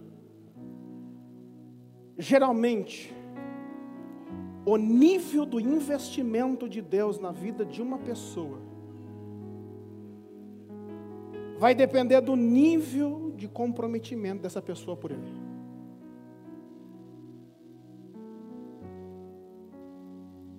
geralmente, 2.17 3.13
o 4.65 4.77
nível 4.77 5.45
do 5.45 5.59
investimento 5.59 6.67
de 6.67 6.81
Deus 6.81 7.19
na 7.19 7.31
vida 7.31 7.65
de 7.65 7.81
uma 7.81 7.97
pessoa 7.99 8.59
vai 11.57 11.73
depender 11.75 12.19
do 12.21 12.35
nível 12.35 13.33
de 13.35 13.47
comprometimento 13.47 14.41
dessa 14.41 14.61
pessoa 14.61 14.97
por 14.97 15.11
Ele. 15.11 15.45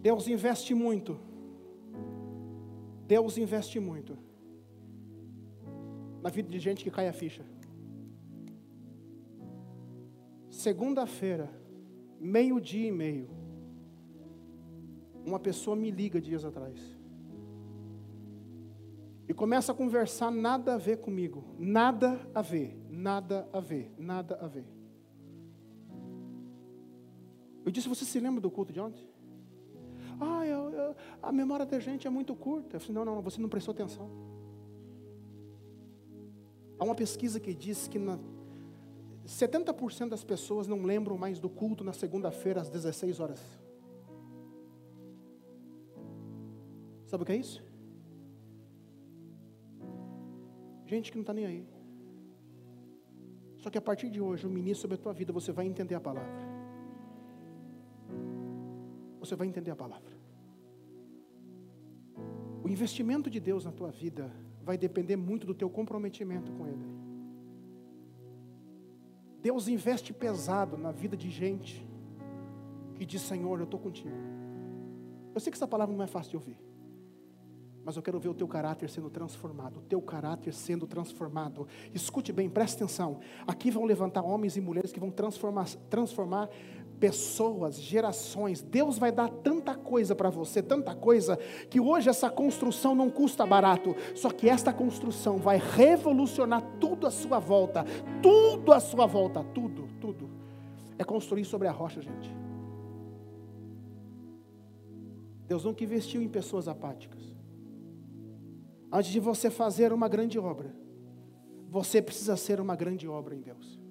Deus 0.01 0.29
investe 0.29 0.73
muito. 0.73 1.19
Deus 3.07 3.37
investe 3.39 3.81
muito 3.81 4.17
na 6.23 6.31
vida 6.31 6.49
de 6.49 6.59
gente 6.59 6.83
que 6.85 6.91
cai 6.91 7.09
a 7.09 7.13
ficha. 7.13 7.45
Segunda-feira, 10.67 11.49
meio-dia 12.19 12.89
e 12.89 12.91
meio, 12.91 13.31
uma 15.25 15.39
pessoa 15.39 15.77
me 15.77 15.93
liga 15.93 16.21
dias 16.21 16.45
atrás. 16.45 16.77
E 19.29 19.33
começa 19.33 19.71
a 19.71 19.75
conversar 19.77 20.33
nada 20.33 20.75
a 20.75 20.77
ver 20.77 20.97
comigo. 20.97 21.45
Nada 21.57 22.19
a 22.35 22.43
ver, 22.43 22.77
nada 22.91 23.49
a 23.53 23.61
ver, 23.61 23.95
nada 23.97 24.41
a 24.43 24.49
ver. 24.49 24.67
Eu 27.65 27.71
disse, 27.71 27.89
você 27.89 28.05
se 28.05 28.19
lembra 28.19 28.41
do 28.41 28.51
culto 28.51 28.73
de 28.73 28.81
ontem? 28.81 29.09
Ah, 30.19 30.45
eu, 30.45 30.71
eu, 30.71 30.97
a 31.23 31.31
memória 31.31 31.65
da 31.65 31.79
gente 31.79 32.09
é 32.09 32.11
muito 32.11 32.35
curta. 32.35 32.75
Eu 32.75 32.81
falei, 32.81 32.97
não, 32.97 33.05
não, 33.05 33.23
você 33.23 33.41
não 33.41 33.49
prestou 33.49 33.71
atenção. 33.71 34.11
Há 36.77 36.85
uma 36.85 36.97
pesquisa 36.97 37.39
que 37.39 37.55
diz 37.55 37.87
que 37.87 38.01
na, 38.01 38.19
70% 39.27 40.09
das 40.09 40.23
pessoas 40.23 40.69
não 40.69 40.83
lembram 40.83 41.19
mais 41.19 41.41
do 41.41 41.49
culto 41.49 41.83
na 41.83 41.93
segunda-feira 41.93 42.61
às 42.61 42.69
16 42.69 43.19
horas. 43.19 43.41
Sabe 47.07 47.23
o 47.23 47.27
que 47.27 47.33
é 47.33 47.37
isso? 47.37 47.63
Gente 50.87 51.11
que 51.11 51.19
não 51.19 51.23
está 51.23 51.35
nem 51.35 51.45
aí. 51.45 51.67
Só 53.59 53.69
que 53.69 53.79
a 53.79 53.83
partir 53.83 54.09
de 54.09 54.21
hoje, 54.21 54.47
o 54.47 54.51
ministro 54.51 54.83
sobre 54.83 54.95
a 54.95 54.99
tua 54.99 55.13
vida, 55.13 55.33
você 55.33 55.51
vai 55.51 55.67
entender 55.67 55.97
a 55.97 56.01
palavra. 56.01 56.47
Você 59.19 59.35
vai 59.35 59.49
entender 59.49 59.73
a 59.73 59.77
palavra. 59.77 60.17
O 62.63 62.69
investimento 62.69 63.29
de 63.29 63.41
Deus 63.41 63.65
na 63.65 63.73
tua 63.73 63.91
vida 63.91 64.31
vai 64.63 64.79
depender 64.79 65.17
muito 65.17 65.47
do 65.47 65.55
teu 65.55 65.69
comprometimento 65.69 66.53
com 66.53 66.67
Ele. 66.67 67.06
Deus 69.47 69.69
investe 69.69 70.13
pesado 70.13 70.77
na 70.77 70.91
vida 70.91 71.17
de 71.17 71.31
gente 71.31 71.89
que 72.97 73.07
diz: 73.07 73.23
Senhor, 73.23 73.61
eu 73.61 73.65
estou 73.65 73.79
contigo. 73.79 74.17
Eu 75.33 75.39
sei 75.39 75.53
que 75.53 75.57
essa 75.57 75.69
palavra 75.69 75.95
não 75.95 76.03
é 76.03 76.07
fácil 76.09 76.31
de 76.31 76.37
ouvir, 76.37 76.59
mas 77.85 77.95
eu 77.95 78.03
quero 78.03 78.19
ver 78.19 78.29
o 78.29 78.35
teu 78.35 78.49
caráter 78.49 78.91
sendo 78.91 79.09
transformado, 79.09 79.77
o 79.77 79.83
teu 79.83 80.03
caráter 80.03 80.53
sendo 80.53 80.85
transformado. 80.85 81.69
Escute 81.95 82.33
bem, 82.33 82.51
preste 82.51 82.75
atenção. 82.75 83.21
Aqui 83.47 83.71
vão 83.71 83.85
levantar 83.85 84.23
homens 84.23 84.57
e 84.57 84.61
mulheres 84.61 84.91
que 84.91 84.99
vão 84.99 85.13
transformar, 85.13 85.69
transformar 85.89 86.51
pessoas, 86.99 87.81
gerações. 87.81 88.63
Deus 88.63 88.99
vai 88.99 89.13
dar 89.13 89.29
tanta 89.29 89.75
coisa 89.75 90.15
para 90.15 90.31
você, 90.31 90.63
tanta 90.63 90.95
coisa, 90.95 91.37
que 91.71 91.81
hoje 91.81 92.09
essa 92.09 92.31
construção 92.31 92.95
não 92.95 93.11
custa 93.11 93.47
barato. 93.47 93.95
Só 94.15 94.31
que 94.31 94.49
esta 94.49 94.73
construção 94.73 95.39
vai 95.39 95.59
revolucionar 95.59 96.63
tudo 96.81 97.07
à 97.07 97.11
sua 97.11 97.39
volta. 97.39 97.85
Tudo 98.23 98.73
à 98.73 98.81
sua 98.81 99.07
volta, 99.07 99.43
tudo, 99.43 99.89
tudo. 100.01 100.29
É 100.99 101.05
construir 101.05 101.45
sobre 101.45 101.69
a 101.69 101.73
rocha, 101.73 102.01
gente. 102.01 102.35
Deus 105.47 105.65
nunca 105.65 105.85
investiu 105.85 106.21
em 106.21 106.29
pessoas 106.29 106.67
apáticas. 106.67 107.23
Antes 108.91 109.11
de 109.11 109.21
você 109.21 109.51
fazer 109.51 109.93
uma 109.93 110.09
grande 110.09 110.39
obra, 110.39 110.75
você 111.69 112.01
precisa 112.01 112.37
ser 112.37 112.61
uma 112.61 112.75
grande 112.75 113.07
obra 113.07 113.35
em 113.35 113.41
Deus. 113.41 113.86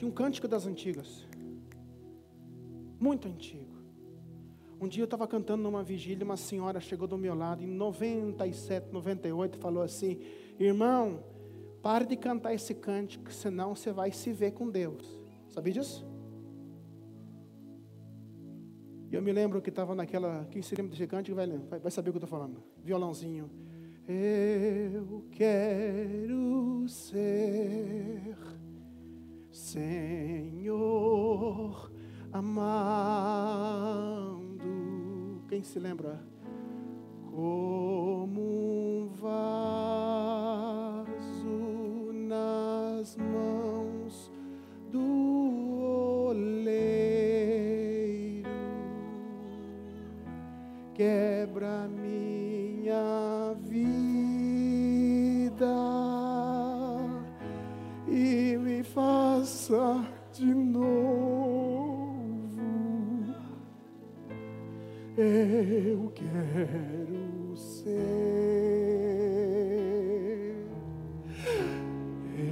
Tinha 0.00 0.08
um 0.08 0.14
cântico 0.14 0.48
das 0.48 0.66
antigas, 0.66 1.26
muito 2.98 3.28
antigo. 3.28 3.76
Um 4.80 4.88
dia 4.88 5.02
eu 5.02 5.04
estava 5.04 5.28
cantando 5.28 5.62
numa 5.62 5.82
vigília, 5.82 6.24
uma 6.24 6.38
senhora 6.38 6.80
chegou 6.80 7.06
do 7.06 7.18
meu 7.18 7.34
lado, 7.34 7.62
em 7.62 7.66
97, 7.66 8.90
98, 8.90 9.58
falou 9.58 9.82
assim: 9.82 10.18
Irmão, 10.58 11.22
pare 11.82 12.06
de 12.06 12.16
cantar 12.16 12.54
esse 12.54 12.74
cântico, 12.74 13.30
senão 13.30 13.74
você 13.74 13.92
vai 13.92 14.10
se 14.10 14.32
ver 14.32 14.52
com 14.52 14.70
Deus. 14.70 15.04
Sabia 15.50 15.74
disso? 15.74 16.08
E 19.10 19.14
eu 19.14 19.20
me 19.20 19.32
lembro 19.32 19.60
que 19.60 19.68
estava 19.68 19.94
naquela. 19.94 20.48
Quem 20.50 20.62
se 20.62 20.74
lembra 20.74 20.92
desse 20.92 21.06
cântico 21.06 21.36
vai, 21.36 21.46
vai 21.78 21.90
saber 21.90 22.08
o 22.08 22.14
que 22.14 22.16
eu 22.16 22.24
estou 22.24 22.38
falando. 22.38 22.62
Violãozinho. 22.82 23.50
Eu 24.08 25.26
quero 25.30 26.88
ser 26.88 28.49
Senhor, 29.70 30.72
amando. 32.32 32.64
Quem 35.48 35.62
se 35.62 35.78
lembra? 35.78 36.20
Como 37.30 37.79
quero 66.20 67.56
ser, 67.56 67.96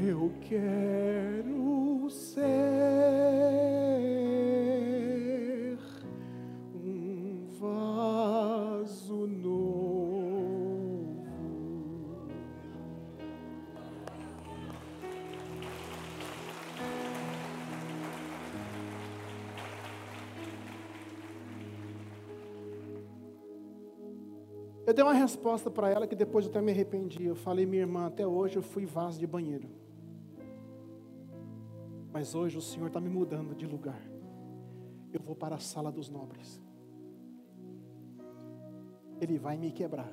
eu 0.06 0.32
quero 0.48 0.77
Eu 24.88 24.94
dei 24.94 25.04
uma 25.04 25.12
resposta 25.12 25.70
para 25.70 25.90
ela 25.90 26.06
que 26.06 26.16
depois 26.16 26.46
eu 26.46 26.50
até 26.50 26.62
me 26.62 26.72
arrependi. 26.72 27.22
Eu 27.22 27.36
falei, 27.36 27.66
minha 27.66 27.82
irmã, 27.82 28.06
até 28.06 28.26
hoje 28.26 28.56
eu 28.56 28.62
fui 28.62 28.86
vaso 28.86 29.18
de 29.18 29.26
banheiro. 29.26 29.68
Mas 32.10 32.34
hoje 32.34 32.56
o 32.56 32.60
Senhor 32.62 32.86
está 32.86 32.98
me 32.98 33.10
mudando 33.10 33.54
de 33.54 33.66
lugar. 33.66 34.00
Eu 35.12 35.20
vou 35.20 35.36
para 35.36 35.56
a 35.56 35.58
sala 35.58 35.92
dos 35.92 36.08
nobres. 36.08 36.58
Ele 39.20 39.36
vai 39.36 39.58
me 39.58 39.70
quebrar. 39.70 40.10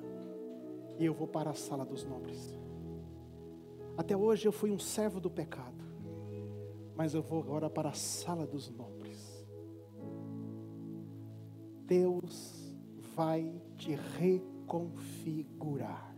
E 0.99 1.05
eu 1.05 1.13
vou 1.13 1.25
para 1.25 1.51
a 1.51 1.53
sala 1.53 1.85
dos 1.85 2.03
nobres. 2.03 2.53
Até 3.95 4.17
hoje 4.17 4.45
eu 4.45 4.51
fui 4.51 4.71
um 4.71 4.79
servo 4.79 5.21
do 5.21 5.29
pecado. 5.29 5.85
Mas 6.97 7.13
eu 7.13 7.21
vou 7.21 7.39
agora 7.39 7.69
para 7.69 7.91
a 7.91 7.93
sala 7.93 8.45
dos 8.45 8.69
nobres. 8.69 9.47
Deus 11.88 12.75
vai 13.15 13.49
te 13.77 13.95
reconhecer 13.95 14.55
configurar. 14.67 16.15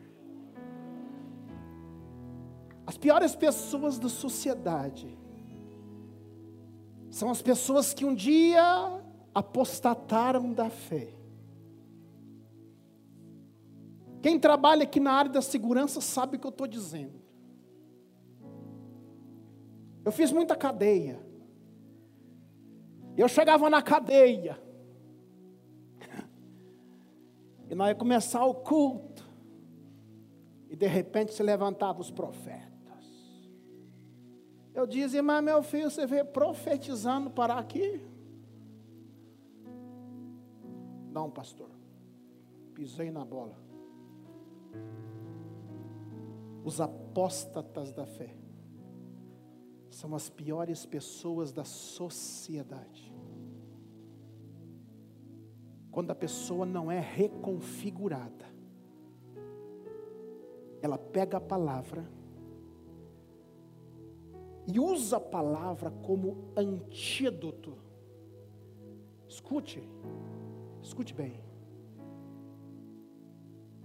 As 2.85 2.97
piores 2.97 3.35
pessoas 3.35 3.99
da 3.99 4.09
sociedade 4.09 5.17
são 7.09 7.29
as 7.29 7.41
pessoas 7.41 7.93
que 7.93 8.05
um 8.05 8.15
dia 8.15 9.01
apostataram 9.33 10.53
da 10.53 10.69
fé. 10.69 11.13
Quem 14.21 14.39
trabalha 14.39 14.83
aqui 14.83 14.99
na 14.99 15.11
área 15.11 15.31
da 15.31 15.41
segurança 15.41 16.01
sabe 16.01 16.37
o 16.37 16.39
que 16.39 16.45
eu 16.45 16.49
estou 16.49 16.67
dizendo. 16.67 17.21
Eu 20.03 20.11
fiz 20.11 20.31
muita 20.31 20.55
cadeia. 20.55 21.19
Eu 23.17 23.27
chegava 23.27 23.69
na 23.69 23.81
cadeia. 23.81 24.66
E 27.69 27.75
nós 27.75 27.89
ia 27.89 27.95
começar 27.95 28.45
o 28.45 28.53
culto. 28.53 29.27
E 30.69 30.75
de 30.75 30.87
repente 30.87 31.33
se 31.33 31.43
levantavam 31.43 32.01
os 32.01 32.11
profetas. 32.11 32.67
Eu 34.73 34.85
dizia, 34.85 35.23
mas 35.23 35.43
meu 35.43 35.63
filho, 35.63 35.89
você 35.89 36.05
veio 36.05 36.25
profetizando 36.25 37.29
para 37.29 37.55
aqui? 37.55 38.01
Não, 41.11 41.31
pastor. 41.31 41.69
Pisei 42.73 43.09
na 43.09 43.25
bola. 43.25 43.57
Os 46.63 46.79
apóstatas 46.79 47.91
da 47.91 48.05
fé 48.05 48.35
são 49.89 50.13
as 50.13 50.29
piores 50.29 50.85
pessoas 50.85 51.51
da 51.51 51.63
sociedade 51.63 53.06
quando 55.97 56.11
a 56.11 56.15
pessoa 56.15 56.63
não 56.63 56.91
é 56.91 56.99
reconfigurada. 56.99 58.45
ela 60.79 60.95
pega 60.95 61.37
a 61.37 61.41
palavra 61.41 62.07
e 64.71 64.79
usa 64.79 65.17
a 65.17 65.19
palavra 65.19 65.89
como 65.89 66.51
antídoto. 66.55 67.75
Escute, 69.27 69.81
escute 70.83 71.15
bem. 71.15 71.43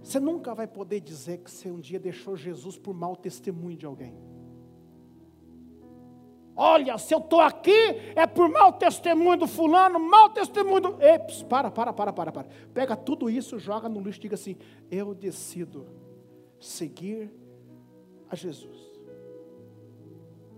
Você 0.03 0.19
nunca 0.19 0.53
vai 0.53 0.67
poder 0.67 0.99
dizer 0.99 1.39
que 1.39 1.49
você 1.49 1.71
um 1.71 1.79
dia 1.79 1.99
deixou 1.99 2.35
Jesus 2.35 2.77
por 2.77 2.93
mau 2.93 3.15
testemunho 3.15 3.75
de 3.75 3.87
alguém. 3.87 4.15
Olha, 6.55 6.97
se 6.97 7.13
eu 7.13 7.19
estou 7.19 7.39
aqui 7.39 7.71
é 8.15 8.27
por 8.27 8.47
mau 8.47 8.73
testemunho 8.73 9.39
do 9.39 9.47
fulano, 9.47 9.99
mau 9.99 10.29
testemunho 10.29 10.81
do. 10.81 11.01
Eps, 11.01 11.41
para, 11.43 11.71
para, 11.71 11.91
para, 11.91 12.13
para, 12.13 12.31
para. 12.31 12.47
Pega 12.73 12.95
tudo 12.95 13.29
isso, 13.29 13.57
joga 13.57 13.89
no 13.89 13.99
lixo 13.99 14.19
e 14.19 14.21
diga 14.21 14.35
assim: 14.35 14.55
eu 14.91 15.15
decido 15.15 15.87
seguir 16.59 17.31
a 18.29 18.35
Jesus. 18.35 18.93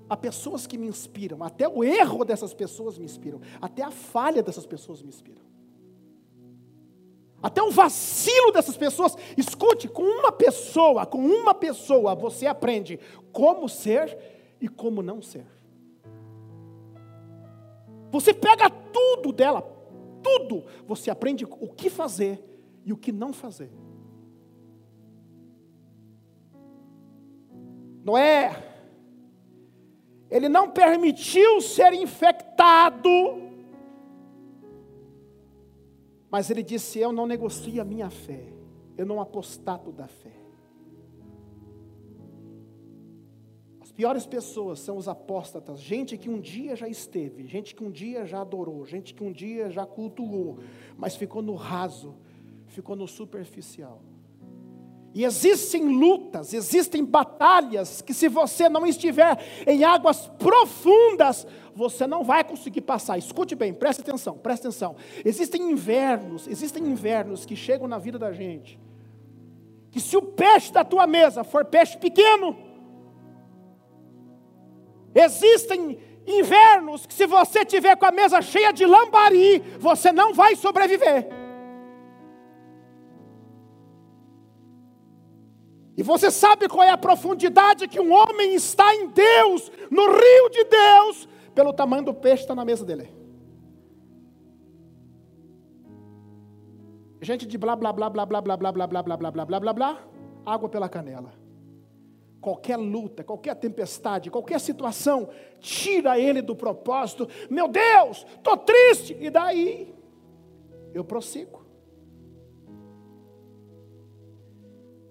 Há 0.09 0.17
pessoas 0.17 0.67
que 0.67 0.77
me 0.77 0.87
inspiram, 0.87 1.43
até 1.43 1.67
o 1.67 1.83
erro 1.83 2.23
dessas 2.23 2.53
pessoas 2.53 2.97
me 2.97 3.05
inspiram, 3.05 3.41
até 3.61 3.81
a 3.81 3.89
falha 3.89 4.43
dessas 4.43 4.65
pessoas 4.65 5.01
me 5.01 5.09
inspiram 5.09 5.45
até 7.45 7.61
o 7.61 7.69
vacilo 7.69 8.51
dessas 8.51 8.75
pessoas. 8.75 9.15
Escute, 9.37 9.87
com 9.87 10.01
uma 10.01 10.31
pessoa, 10.31 11.05
com 11.05 11.19
uma 11.19 11.53
pessoa, 11.53 12.15
você 12.15 12.47
aprende 12.47 12.99
como 13.31 13.69
ser 13.69 14.17
e 14.59 14.67
como 14.67 15.03
não 15.03 15.21
ser. 15.21 15.45
Você 18.19 18.33
pega 18.33 18.69
tudo 18.69 19.31
dela, 19.31 19.61
tudo, 20.23 20.63
você 20.87 21.09
aprende 21.09 21.45
o 21.45 21.67
que 21.67 21.89
fazer 21.89 22.43
e 22.83 22.91
o 22.91 22.97
que 22.97 23.11
não 23.11 23.33
fazer. 23.33 23.71
Noé, 28.03 28.51
ele 30.29 30.47
não 30.47 30.69
permitiu 30.69 31.61
ser 31.61 31.93
infectado 31.93 33.09
mas 36.35 36.49
ele 36.49 36.61
disse: 36.61 36.99
Eu 36.99 37.13
não 37.13 37.25
negocio 37.25 37.81
a 37.81 37.85
minha 37.85 38.09
fé, 38.09 38.43
eu 38.97 39.05
não 39.05 39.21
apostato 39.21 39.89
da 39.89 40.05
fé. 40.05 40.44
Piores 43.95 44.25
pessoas 44.25 44.79
são 44.79 44.97
os 44.97 45.07
apóstatas, 45.07 45.79
gente 45.79 46.17
que 46.17 46.29
um 46.29 46.39
dia 46.39 46.75
já 46.75 46.87
esteve, 46.87 47.47
gente 47.47 47.73
que 47.73 47.83
um 47.83 47.89
dia 47.89 48.25
já 48.25 48.41
adorou, 48.41 48.85
gente 48.85 49.13
que 49.13 49.23
um 49.23 49.31
dia 49.31 49.69
já 49.69 49.85
cultuou, 49.85 50.59
mas 50.97 51.15
ficou 51.15 51.41
no 51.41 51.55
raso, 51.55 52.15
ficou 52.67 52.95
no 52.95 53.07
superficial. 53.07 54.01
E 55.13 55.23
existem 55.23 55.87
lutas, 55.97 56.53
existem 56.53 57.05
batalhas 57.05 58.01
que, 58.01 58.13
se 58.13 58.27
você 58.27 58.67
não 58.67 58.85
estiver 58.85 59.37
em 59.65 59.85
águas 59.85 60.27
profundas, 60.37 61.47
você 61.73 62.05
não 62.05 62.21
vai 62.21 62.43
conseguir 62.43 62.81
passar. 62.81 63.17
Escute 63.17 63.55
bem, 63.55 63.73
preste 63.73 64.01
atenção, 64.01 64.37
preste 64.37 64.63
atenção. 64.63 64.97
Existem 65.23 65.71
invernos, 65.71 66.49
existem 66.49 66.83
invernos 66.85 67.45
que 67.45 67.55
chegam 67.55 67.87
na 67.87 67.97
vida 67.97 68.19
da 68.19 68.33
gente. 68.33 68.77
Que 69.89 70.01
se 70.01 70.17
o 70.17 70.21
peixe 70.21 70.73
da 70.73 70.83
tua 70.83 71.07
mesa 71.07 71.45
for 71.45 71.63
peixe 71.63 71.97
pequeno, 71.97 72.74
existem 75.15 75.97
invernos 76.27 77.05
que 77.05 77.13
se 77.13 77.25
você 77.25 77.63
tiver 77.63 77.95
com 77.95 78.05
a 78.05 78.11
mesa 78.11 78.41
cheia 78.41 78.73
de 78.73 78.85
lambari, 78.85 79.59
você 79.79 80.11
não 80.11 80.33
vai 80.33 80.55
sobreviver. 80.55 81.29
E 85.97 86.03
você 86.03 86.29
sabe 86.29 86.67
qual 86.67 86.83
é 86.83 86.89
a 86.89 86.97
profundidade 86.97 87.87
que 87.87 87.99
um 87.99 88.11
homem 88.11 88.53
está 88.53 88.93
em 88.93 89.07
Deus, 89.07 89.71
no 89.89 90.05
rio 90.07 90.49
de 90.49 90.65
Deus, 90.65 91.29
pelo 91.53 91.71
tamanho 91.71 92.03
do 92.03 92.13
peixe 92.13 92.37
que 92.37 92.43
está 92.43 92.55
na 92.55 92.65
mesa 92.65 92.83
dele. 92.83 93.09
Gente 97.21 97.45
de 97.45 97.57
blá 97.57 97.75
blá 97.75 97.93
blá 97.93 98.09
blá 98.09 98.25
blá 98.25 98.41
blá 98.41 98.57
blá 98.57 98.71
blá 98.71 98.87
blá 98.87 99.03
blá 99.03 99.17
blá 99.17 99.31
blá 99.31 99.45
blá 99.45 99.59
blá 99.59 99.73
blá, 99.73 99.99
água 100.45 100.67
pela 100.67 100.89
canela. 100.89 101.44
Qualquer 102.45 102.77
luta, 102.77 103.23
qualquer 103.23 103.55
tempestade, 103.55 104.29
qualquer 104.29 104.59
situação, 104.59 105.29
tira 105.59 106.19
ele 106.19 106.43
do 106.43 106.55
propósito. 106.55 107.27
Meu 107.49 107.67
Deus, 107.67 108.23
estou 108.37 108.55
triste. 108.55 109.17
E 109.19 109.31
daí? 109.31 109.91
Eu 110.93 111.03
prossigo. 111.03 111.65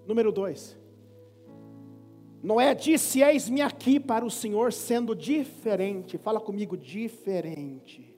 Número 0.07 0.31
dois. 0.31 0.77
Noé 2.41 2.73
disse: 2.73 3.21
Eis-me 3.21 3.61
aqui 3.61 3.99
para 3.99 4.23
o 4.23 4.31
Senhor 4.31 4.71
sendo 4.71 5.13
diferente. 5.13 6.17
Fala 6.17 6.39
comigo, 6.39 6.77
diferente. 6.77 8.17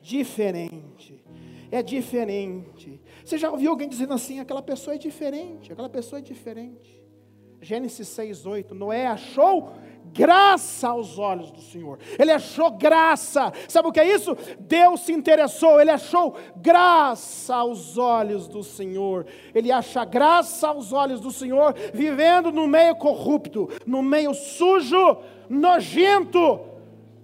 Diferente. 0.00 1.20
É 1.68 1.82
diferente. 1.82 3.00
Você 3.24 3.36
já 3.36 3.50
ouviu 3.50 3.72
alguém 3.72 3.88
dizendo 3.88 4.14
assim: 4.14 4.38
aquela 4.38 4.62
pessoa 4.62 4.94
é 4.94 4.98
diferente, 4.98 5.72
aquela 5.72 5.88
pessoa 5.88 6.20
é 6.20 6.22
diferente. 6.22 7.01
Gênesis 7.62 8.08
6, 8.08 8.44
8. 8.44 8.74
Noé 8.74 9.06
achou 9.06 9.70
graça 10.12 10.88
aos 10.88 11.16
olhos 11.16 11.52
do 11.52 11.60
Senhor. 11.60 11.96
Ele 12.18 12.32
achou 12.32 12.72
graça. 12.72 13.52
Sabe 13.68 13.88
o 13.88 13.92
que 13.92 14.00
é 14.00 14.12
isso? 14.12 14.36
Deus 14.58 15.02
se 15.02 15.12
interessou, 15.12 15.80
ele 15.80 15.92
achou 15.92 16.34
graça 16.56 17.54
aos 17.54 17.96
olhos 17.96 18.48
do 18.48 18.64
Senhor. 18.64 19.26
Ele 19.54 19.70
acha 19.70 20.04
graça 20.04 20.68
aos 20.68 20.92
olhos 20.92 21.20
do 21.20 21.30
Senhor, 21.30 21.72
vivendo 21.94 22.50
no 22.50 22.66
meio 22.66 22.96
corrupto, 22.96 23.68
no 23.86 24.02
meio 24.02 24.34
sujo, 24.34 25.18
nojento. 25.48 26.60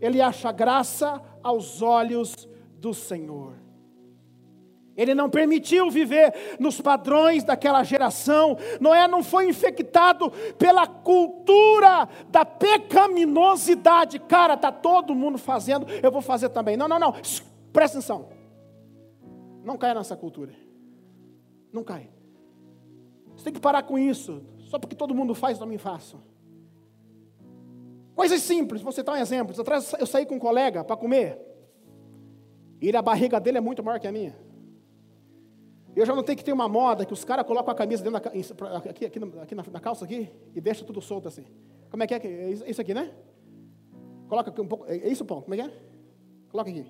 Ele 0.00 0.20
acha 0.20 0.52
graça 0.52 1.20
aos 1.42 1.82
olhos 1.82 2.48
do 2.78 2.94
Senhor. 2.94 3.67
Ele 4.98 5.14
não 5.14 5.30
permitiu 5.30 5.88
viver 5.92 6.56
nos 6.58 6.80
padrões 6.80 7.44
daquela 7.44 7.84
geração. 7.84 8.58
Noé 8.80 9.06
não 9.06 9.22
foi 9.22 9.48
infectado 9.48 10.32
pela 10.58 10.88
cultura 10.88 12.08
da 12.28 12.44
pecaminosidade. 12.44 14.18
Cara, 14.18 14.54
está 14.54 14.72
todo 14.72 15.14
mundo 15.14 15.38
fazendo, 15.38 15.86
eu 16.02 16.10
vou 16.10 16.20
fazer 16.20 16.48
também. 16.48 16.76
Não, 16.76 16.88
não, 16.88 16.98
não. 16.98 17.12
Presta 17.72 17.98
atenção. 17.98 18.28
Não 19.62 19.78
caia 19.78 19.94
nessa 19.94 20.16
cultura. 20.16 20.52
Não 21.72 21.84
cai. 21.84 22.10
Você 23.36 23.44
tem 23.44 23.52
que 23.52 23.60
parar 23.60 23.84
com 23.84 23.96
isso. 23.96 24.42
Só 24.58 24.80
porque 24.80 24.96
todo 24.96 25.14
mundo 25.14 25.32
faz, 25.32 25.60
também 25.60 25.78
faço. 25.78 26.20
Coisas 28.16 28.42
simples, 28.42 28.82
vou 28.82 28.90
citar 28.90 29.14
um 29.14 29.18
exemplo. 29.18 29.54
Eu 29.96 30.06
saí 30.06 30.26
com 30.26 30.34
um 30.34 30.40
colega 30.40 30.82
para 30.82 30.96
comer. 30.96 31.38
E 32.82 32.94
a 32.96 33.00
barriga 33.00 33.38
dele 33.38 33.58
é 33.58 33.60
muito 33.60 33.80
maior 33.80 34.00
que 34.00 34.08
a 34.08 34.12
minha. 34.12 34.47
Eu 35.98 36.06
já 36.06 36.14
não 36.14 36.22
tenho 36.22 36.38
que 36.38 36.44
ter 36.44 36.52
uma 36.52 36.68
moda 36.68 37.04
que 37.04 37.12
os 37.12 37.24
caras 37.24 37.44
colocam 37.44 37.72
a 37.72 37.74
camisa 37.74 38.04
dentro 38.04 38.20
da, 38.20 38.28
aqui, 38.28 39.04
aqui, 39.04 39.06
aqui 39.06 39.54
na, 39.56 39.64
na, 39.72 39.80
calça 39.80 40.04
aqui 40.04 40.30
e 40.54 40.60
deixa 40.60 40.84
tudo 40.84 41.00
solto 41.00 41.26
assim. 41.26 41.44
Como 41.90 42.00
é 42.00 42.06
que 42.06 42.14
é? 42.14 42.18
É 42.18 42.50
isso 42.70 42.80
aqui, 42.80 42.94
né? 42.94 43.12
Coloca 44.28 44.50
aqui 44.50 44.60
um 44.60 44.68
pouco. 44.68 44.84
É 44.86 45.08
isso, 45.08 45.24
pão? 45.24 45.42
Como 45.42 45.54
é 45.54 45.56
que 45.56 45.62
é? 45.64 45.72
Coloca 46.52 46.70
aqui. 46.70 46.86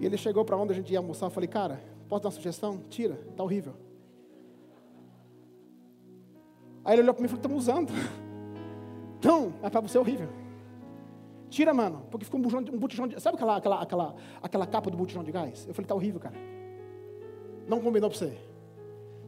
E 0.00 0.04
ele 0.04 0.16
chegou 0.16 0.44
para 0.44 0.56
onde 0.56 0.72
a 0.72 0.74
gente 0.74 0.92
ia 0.92 0.98
almoçar. 0.98 1.26
Eu 1.26 1.30
falei, 1.30 1.48
cara, 1.48 1.80
posso 2.08 2.24
dar 2.24 2.30
uma 2.30 2.34
sugestão? 2.34 2.78
Tira, 2.90 3.14
tá 3.36 3.44
horrível. 3.44 3.74
Aí 6.84 6.96
ele 6.96 7.02
olhou 7.02 7.14
para 7.14 7.22
mim 7.22 7.26
e 7.26 7.28
falou, 7.28 7.38
estamos 7.38 7.58
usando. 7.62 7.92
Então, 9.20 9.54
é 9.62 9.70
para 9.70 9.80
você 9.80 9.96
horrível. 9.96 10.28
Tira, 11.48 11.72
mano, 11.72 12.08
porque 12.10 12.24
ficou 12.24 12.40
um 12.40 12.42
botijão, 12.42 12.74
um 12.74 12.78
botijão 12.80 13.06
de. 13.06 13.20
Sabe 13.20 13.36
aquela, 13.36 13.56
aquela, 13.56 13.80
aquela, 13.80 14.14
aquela 14.42 14.66
capa 14.66 14.90
do 14.90 14.96
botijão 14.96 15.22
de 15.22 15.30
gás? 15.30 15.64
Eu 15.68 15.72
falei, 15.72 15.86
tá 15.86 15.94
horrível, 15.94 16.18
cara. 16.18 16.34
Não 17.68 17.80
combinou 17.80 18.10
para 18.10 18.18
você. 18.18 18.38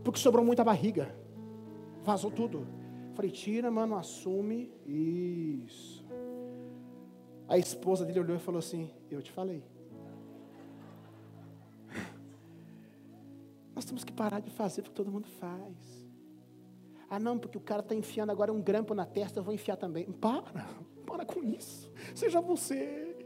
Porque 0.02 0.18
sobrou 0.18 0.44
muita 0.44 0.62
barriga. 0.62 1.14
Vazou 2.02 2.30
tudo. 2.30 2.66
Falei, 3.14 3.30
tira, 3.30 3.70
mano, 3.70 3.96
assume. 3.96 4.72
Isso. 4.86 6.04
A 7.48 7.56
esposa 7.58 8.04
dele 8.04 8.20
olhou 8.20 8.36
e 8.36 8.40
falou 8.40 8.58
assim: 8.58 8.90
Eu 9.10 9.22
te 9.22 9.30
falei. 9.32 9.62
Nós 13.74 13.84
temos 13.84 14.04
que 14.04 14.12
parar 14.12 14.40
de 14.40 14.50
fazer 14.50 14.82
porque 14.82 14.94
todo 14.94 15.10
mundo 15.10 15.26
faz. 15.40 16.04
Ah, 17.08 17.18
não, 17.18 17.38
porque 17.38 17.56
o 17.56 17.60
cara 17.60 17.80
está 17.80 17.94
enfiando 17.94 18.30
agora 18.30 18.52
um 18.52 18.60
grampo 18.60 18.94
na 18.94 19.06
testa, 19.06 19.38
eu 19.38 19.44
vou 19.44 19.54
enfiar 19.54 19.76
também. 19.76 20.04
Para, 20.04 20.66
para 21.06 21.24
com 21.24 21.42
isso. 21.44 21.90
Seja 22.14 22.40
você. 22.40 23.16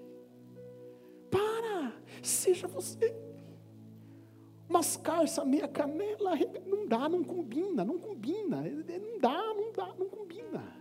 Para, 1.31 1.95
seja 2.23 2.67
você 2.67 3.28
mascar 4.69 5.25
essa 5.25 5.45
meia 5.45 5.67
canela, 5.67 6.33
não 6.67 6.87
dá, 6.87 7.09
não 7.09 7.25
combina, 7.25 7.85
não 7.85 7.99
combina, 7.99 8.63
não 8.63 9.19
dá, 9.19 9.43
não 9.55 9.73
dá, 9.73 9.95
não 9.99 10.09
combina. 10.09 10.79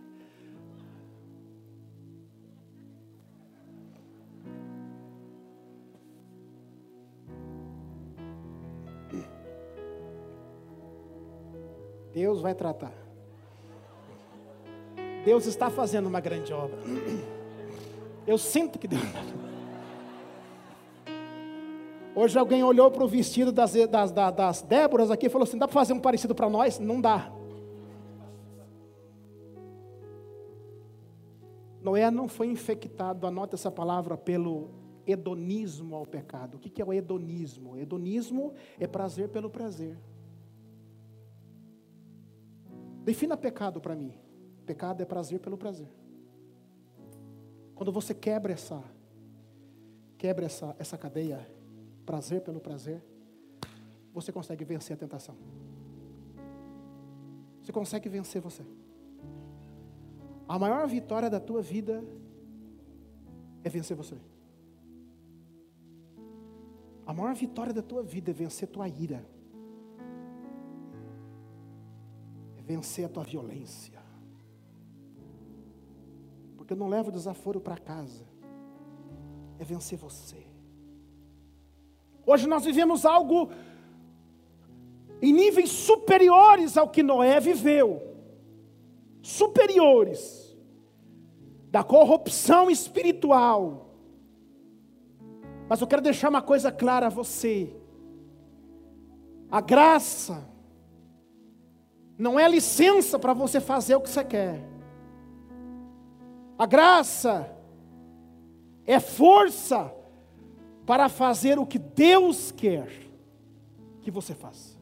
Deus 12.12 12.40
vai 12.40 12.54
tratar. 12.54 12.92
Deus 15.24 15.46
está 15.46 15.70
fazendo 15.70 16.06
uma 16.06 16.20
grande 16.20 16.52
obra. 16.52 16.78
Eu 18.26 18.36
sinto 18.36 18.78
que 18.78 18.88
Deus. 18.88 19.02
Hoje 22.20 22.36
alguém 22.36 22.64
olhou 22.64 22.90
para 22.90 23.04
o 23.04 23.06
vestido 23.06 23.52
das, 23.52 23.74
das, 23.74 24.10
das, 24.10 24.32
das 24.32 24.62
Déboras 24.62 25.08
aqui 25.08 25.26
e 25.26 25.28
falou 25.28 25.44
assim: 25.44 25.56
dá 25.56 25.68
para 25.68 25.74
fazer 25.74 25.92
um 25.92 26.00
parecido 26.00 26.34
para 26.34 26.50
nós? 26.50 26.80
Não 26.80 27.00
dá. 27.00 27.32
Noé 31.80 32.10
não 32.10 32.26
foi 32.26 32.48
infectado, 32.48 33.24
anota 33.24 33.54
essa 33.54 33.70
palavra, 33.70 34.16
pelo 34.16 34.68
hedonismo 35.06 35.94
ao 35.94 36.04
pecado. 36.04 36.56
O 36.56 36.58
que 36.58 36.82
é 36.82 36.84
o 36.84 36.92
hedonismo? 36.92 37.76
Hedonismo 37.76 38.52
é 38.80 38.88
prazer 38.88 39.28
pelo 39.28 39.48
prazer. 39.48 39.96
Defina 43.04 43.36
pecado 43.36 43.80
para 43.80 43.94
mim. 43.94 44.12
Pecado 44.66 45.00
é 45.00 45.04
prazer 45.04 45.38
pelo 45.38 45.56
prazer. 45.56 45.88
Quando 47.76 47.92
você 47.92 48.12
quebra 48.12 48.52
essa 48.52 48.82
quebra 50.18 50.46
essa, 50.46 50.74
essa 50.80 50.98
cadeia, 50.98 51.57
prazer 52.08 52.40
pelo 52.40 52.58
prazer, 52.58 53.04
você 54.14 54.32
consegue 54.32 54.64
vencer 54.64 54.94
a 54.94 54.98
tentação. 54.98 55.36
Você 57.60 57.70
consegue 57.70 58.08
vencer 58.08 58.40
você. 58.40 58.64
A 60.48 60.58
maior 60.58 60.88
vitória 60.88 61.28
da 61.28 61.38
tua 61.38 61.60
vida 61.60 62.02
é 63.62 63.68
vencer 63.68 63.94
você. 63.94 64.16
A 67.04 67.12
maior 67.12 67.34
vitória 67.34 67.74
da 67.74 67.82
tua 67.82 68.02
vida 68.02 68.30
é 68.30 68.34
vencer 68.34 68.66
tua 68.68 68.88
ira. 68.88 69.22
É 72.56 72.62
vencer 72.62 73.04
a 73.04 73.08
tua 73.10 73.22
violência. 73.22 74.00
Porque 76.56 76.72
eu 76.72 76.78
não 76.78 76.88
levo 76.88 77.12
desaforo 77.12 77.60
para 77.60 77.76
casa. 77.76 78.24
É 79.58 79.64
vencer 79.64 79.98
você. 79.98 80.57
Hoje 82.30 82.46
nós 82.46 82.64
vivemos 82.64 83.06
algo 83.06 83.50
em 85.20 85.32
níveis 85.32 85.70
superiores 85.70 86.76
ao 86.76 86.88
que 86.88 87.02
Noé 87.02 87.40
viveu. 87.40 88.02
Superiores. 89.22 90.56
Da 91.70 91.82
corrupção 91.82 92.70
espiritual 92.70 93.88
mas 95.68 95.80
eu 95.82 95.86
quero 95.86 96.00
deixar 96.00 96.30
uma 96.30 96.40
coisa 96.40 96.72
clara 96.72 97.06
a 97.06 97.10
você: 97.10 97.70
a 99.50 99.60
graça 99.60 100.48
não 102.16 102.40
é 102.40 102.48
licença 102.48 103.18
para 103.18 103.34
você 103.34 103.60
fazer 103.60 103.94
o 103.94 104.00
que 104.00 104.08
você 104.08 104.24
quer. 104.24 104.64
A 106.58 106.66
graça 106.66 107.54
é 108.86 108.98
força 108.98 109.94
para 110.88 111.10
fazer 111.10 111.58
o 111.58 111.66
que 111.66 111.78
Deus 111.78 112.50
quer 112.50 112.88
que 114.00 114.10
você 114.10 114.34
faça. 114.34 114.78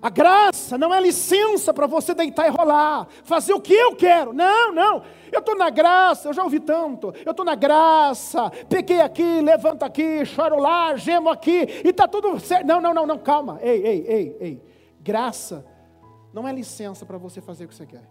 A 0.00 0.08
graça 0.08 0.78
não 0.78 0.94
é 0.94 0.98
licença 0.98 1.74
para 1.74 1.86
você 1.86 2.14
deitar 2.14 2.46
e 2.46 2.50
rolar, 2.50 3.06
fazer 3.24 3.52
o 3.52 3.60
que 3.60 3.74
eu 3.74 3.94
quero. 3.94 4.32
Não, 4.32 4.72
não. 4.72 5.02
Eu 5.30 5.40
estou 5.40 5.54
na 5.54 5.68
graça, 5.68 6.30
eu 6.30 6.32
já 6.32 6.42
ouvi 6.42 6.60
tanto. 6.60 7.12
Eu 7.26 7.32
estou 7.32 7.44
na 7.44 7.54
graça, 7.54 8.48
peguei 8.70 9.02
aqui, 9.02 9.42
levanto 9.42 9.82
aqui, 9.82 10.24
choro 10.24 10.58
lá, 10.58 10.96
gemo 10.96 11.28
aqui, 11.28 11.66
e 11.84 11.90
está 11.90 12.08
tudo 12.08 12.40
certo. 12.40 12.66
Não, 12.66 12.80
não, 12.80 12.94
não, 12.94 13.06
não, 13.06 13.18
calma. 13.18 13.58
Ei, 13.60 13.86
ei, 13.86 14.06
ei, 14.08 14.36
ei. 14.40 14.62
Graça 14.98 15.62
não 16.32 16.48
é 16.48 16.52
licença 16.54 17.04
para 17.04 17.18
você 17.18 17.42
fazer 17.42 17.66
o 17.66 17.68
que 17.68 17.74
você 17.74 17.84
quer. 17.84 18.08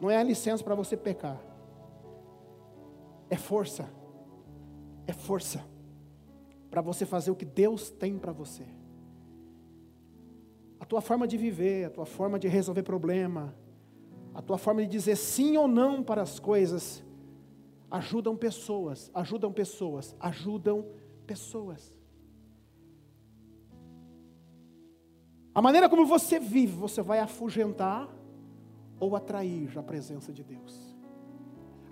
Não 0.00 0.08
é 0.08 0.22
licença 0.22 0.62
para 0.62 0.76
você 0.76 0.96
pecar. 0.96 1.51
É 3.32 3.36
força. 3.36 3.84
É 5.06 5.12
força 5.12 5.60
para 6.70 6.80
você 6.80 7.04
fazer 7.04 7.30
o 7.30 7.36
que 7.40 7.44
Deus 7.44 7.90
tem 7.90 8.18
para 8.18 8.32
você 8.32 8.64
a 10.82 10.84
tua 10.84 11.00
forma 11.00 11.28
de 11.28 11.36
viver, 11.36 11.84
a 11.84 11.90
tua 11.90 12.04
forma 12.04 12.40
de 12.40 12.48
resolver 12.48 12.82
problema, 12.82 13.54
a 14.34 14.42
tua 14.42 14.58
forma 14.58 14.82
de 14.82 14.88
dizer 14.88 15.14
sim 15.14 15.56
ou 15.56 15.68
não 15.68 16.02
para 16.02 16.22
as 16.22 16.40
coisas, 16.40 17.04
ajudam 17.88 18.36
pessoas, 18.36 19.08
ajudam 19.14 19.52
pessoas, 19.52 20.16
ajudam 20.18 20.84
pessoas. 21.24 21.94
A 25.54 25.62
maneira 25.62 25.88
como 25.88 26.04
você 26.04 26.40
vive, 26.40 26.72
você 26.72 27.00
vai 27.00 27.20
afugentar 27.20 28.12
ou 28.98 29.14
atrair 29.14 29.78
a 29.78 29.84
presença 29.84 30.32
de 30.32 30.42
Deus. 30.42 30.91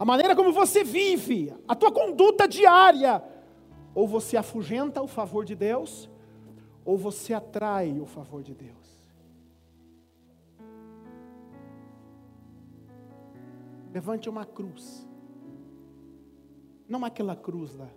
A 0.00 0.04
maneira 0.06 0.34
como 0.34 0.50
você 0.50 0.82
vive, 0.82 1.52
a 1.68 1.76
tua 1.76 1.92
conduta 1.92 2.48
diária, 2.48 3.22
ou 3.94 4.08
você 4.08 4.34
afugenta 4.34 5.02
o 5.02 5.06
favor 5.06 5.44
de 5.44 5.54
Deus, 5.54 6.08
ou 6.86 6.96
você 6.96 7.34
atrai 7.34 8.00
o 8.00 8.06
favor 8.06 8.42
de 8.42 8.54
Deus. 8.54 8.80
Levante 13.92 14.26
uma 14.26 14.46
cruz. 14.46 15.06
Não 16.88 17.04
aquela 17.04 17.36
cruz 17.36 17.76
lá. 17.76 17.90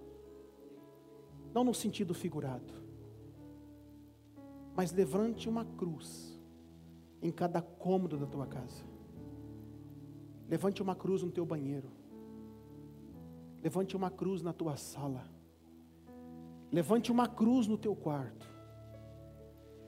Não 1.53 1.63
no 1.63 1.73
sentido 1.73 2.13
figurado. 2.13 2.73
Mas 4.75 4.91
levante 4.91 5.47
uma 5.47 5.63
cruz 5.63 6.37
em 7.21 7.31
cada 7.31 7.61
cômodo 7.61 8.17
da 8.17 8.25
tua 8.25 8.45
casa. 8.45 8.92
Levante 10.53 10.83
uma 10.83 10.93
cruz 10.93 11.23
no 11.23 11.31
teu 11.31 11.43
banheiro. 11.43 11.89
Levante 13.63 13.95
uma 13.95 14.11
cruz 14.11 14.43
na 14.43 14.53
tua 14.53 14.77
sala. 14.77 15.25
Levante 16.71 17.11
uma 17.11 17.27
cruz 17.27 17.65
no 17.65 17.75
teu 17.75 17.95
quarto. 17.95 18.47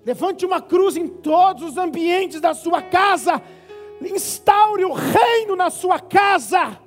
Levante 0.04 0.44
uma 0.44 0.60
cruz 0.60 0.98
em 0.98 1.08
todos 1.08 1.62
os 1.62 1.78
ambientes 1.78 2.42
da 2.42 2.56
sua 2.56 2.82
casa 2.82 3.44
instaure 4.02 4.84
o 4.86 4.92
reino 4.92 5.56
na 5.56 5.70
sua 5.70 6.00
casa. 6.00 6.82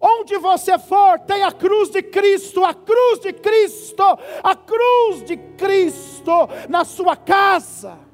Onde 0.00 0.36
você 0.38 0.76
for, 0.76 1.20
tem 1.20 1.44
a 1.44 1.52
cruz 1.52 1.88
de 1.88 2.02
Cristo, 2.02 2.64
a 2.64 2.74
cruz 2.74 3.20
de 3.20 3.32
Cristo, 3.32 4.02
a 4.42 4.56
cruz 4.56 5.22
de 5.24 5.36
Cristo 5.36 6.32
na 6.68 6.84
sua 6.84 7.14
casa. 7.14 8.11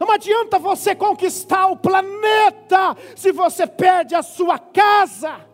Não 0.00 0.10
adianta 0.10 0.58
você 0.58 0.94
conquistar 0.94 1.66
o 1.66 1.76
planeta 1.76 2.96
se 3.14 3.30
você 3.32 3.66
perde 3.66 4.14
a 4.14 4.22
sua 4.22 4.58
casa. 4.58 5.46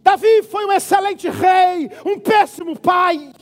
Davi 0.00 0.44
foi 0.44 0.64
um 0.64 0.72
excelente 0.72 1.28
rei, 1.28 1.90
um 2.06 2.20
péssimo 2.20 2.78
pai. 2.78 3.32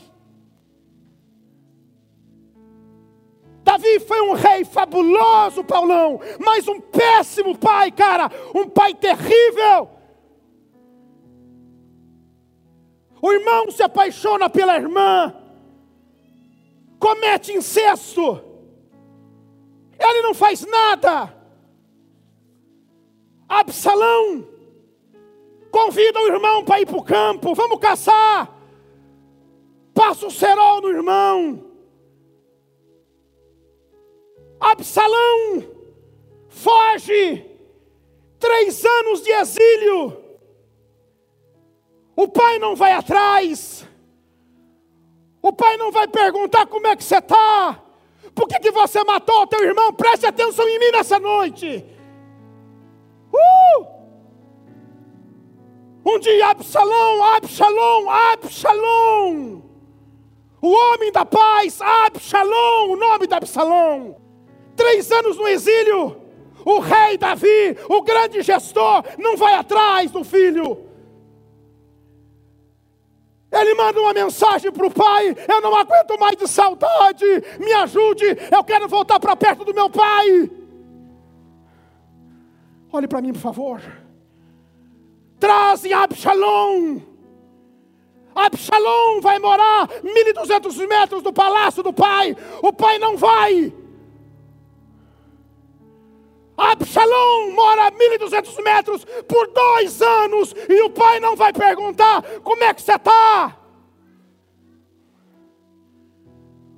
Davi 3.63 4.01
foi 4.01 4.23
um 4.23 4.33
rei 4.33 4.65
fabuloso, 4.65 5.63
Paulão, 5.63 6.19
mas 6.39 6.67
um 6.67 6.81
péssimo 6.81 7.59
pai, 7.59 7.93
cara, 7.93 8.31
um 8.55 8.67
pai 8.71 8.95
terrível. 8.95 9.91
O 13.21 13.31
irmão 13.31 13.71
se 13.71 13.83
apaixona 13.83 14.49
pela 14.49 14.77
irmã, 14.77 15.35
comete 17.01 17.53
incesto, 17.53 18.45
ele 19.99 20.23
não 20.23 20.35
faz 20.35 20.65
nada. 20.67 21.35
Absalão 23.49 24.47
convida 25.71 26.21
o 26.21 26.27
irmão 26.27 26.65
para 26.65 26.81
ir 26.81 26.87
para 26.87 26.99
o 26.99 27.03
campo, 27.03 27.55
vamos 27.55 27.81
caçar. 27.81 28.57
Passa 29.95 30.27
o 30.27 30.31
cerol 30.31 30.83
no 30.83 30.91
irmão. 30.91 31.65
Absalão 34.61 35.65
foge, 36.49 37.47
três 38.39 38.85
anos 38.85 39.23
de 39.23 39.31
exílio. 39.31 40.23
O 42.15 42.29
pai 42.29 42.59
não 42.59 42.77
vai 42.77 42.93
atrás, 42.93 43.89
o 45.43 45.53
pai 45.53 45.77
não 45.77 45.91
vai 45.91 46.07
perguntar 46.09 46.67
como 46.67 46.87
é 46.87 46.97
que 46.97 47.05
você 47.05 47.19
está, 47.19 47.83
por 48.35 48.47
que, 48.49 48.59
que 48.61 48.71
você 48.71 49.03
matou 49.05 49.43
o 49.43 49.47
teu 49.47 49.63
irmão? 49.65 49.93
Preste 49.93 50.27
atenção 50.27 50.69
em 50.69 50.79
mim 50.79 50.91
nessa 50.93 51.19
noite. 51.19 51.85
Uh! 53.33 53.87
Um 56.05 56.19
dia 56.19 56.49
Absalão, 56.49 57.25
Absalão, 57.35 58.11
Absalão, 58.11 59.63
o 60.63 60.71
homem 60.71 61.13
da 61.13 61.25
paz, 61.25 61.81
Absalão, 61.81 62.91
o 62.91 62.97
nome 62.97 63.27
de 63.27 63.35
Absalão 63.35 64.21
três 64.81 65.13
anos 65.13 65.37
no 65.37 65.47
exílio, 65.47 66.17
o 66.65 66.81
rei 66.81 67.19
Davi, 67.19 67.77
o 67.87 68.01
grande 68.01 68.41
gestor, 68.41 69.05
não 69.19 69.37
vai 69.37 69.55
atrás 69.55 70.11
do 70.11 70.25
filho. 70.25 70.87
Ele 73.53 73.75
manda 73.75 74.01
uma 74.01 74.13
mensagem 74.13 74.71
para 74.71 74.87
o 74.87 74.91
pai: 74.91 75.37
Eu 75.49 75.61
não 75.61 75.75
aguento 75.75 76.19
mais 76.19 76.37
de 76.37 76.47
saudade, 76.47 77.25
me 77.59 77.73
ajude, 77.73 78.25
eu 78.51 78.63
quero 78.63 78.89
voltar 78.89 79.19
para 79.19 79.35
perto 79.37 79.65
do 79.65 79.75
meu 79.75 79.91
pai. 79.91 80.51
Olhe 82.93 83.09
para 83.09 83.21
mim, 83.21 83.33
por 83.33 83.41
favor. 83.41 83.81
Trazem 85.39 85.93
Absalom. 85.93 87.01
Absalom 88.35 89.21
vai 89.21 89.39
morar 89.39 89.89
1.200 89.89 90.87
metros 90.87 91.23
do 91.23 91.33
palácio 91.33 91.83
do 91.83 91.93
pai. 91.93 92.37
O 92.63 92.73
pai 92.73 92.99
não 92.99 93.17
vai. 93.17 93.73
Absalom 96.61 97.53
mora 97.53 97.87
a 97.87 97.93
1.200 97.93 98.63
metros 98.63 99.05
por 99.27 99.47
dois 99.49 100.03
anos 100.03 100.55
e 100.69 100.83
o 100.83 100.91
pai 100.91 101.19
não 101.19 101.35
vai 101.35 101.53
perguntar 101.55 102.23
como 102.43 102.63
é 102.63 102.75
que 102.75 102.83
você 102.83 102.95
está. 102.95 103.57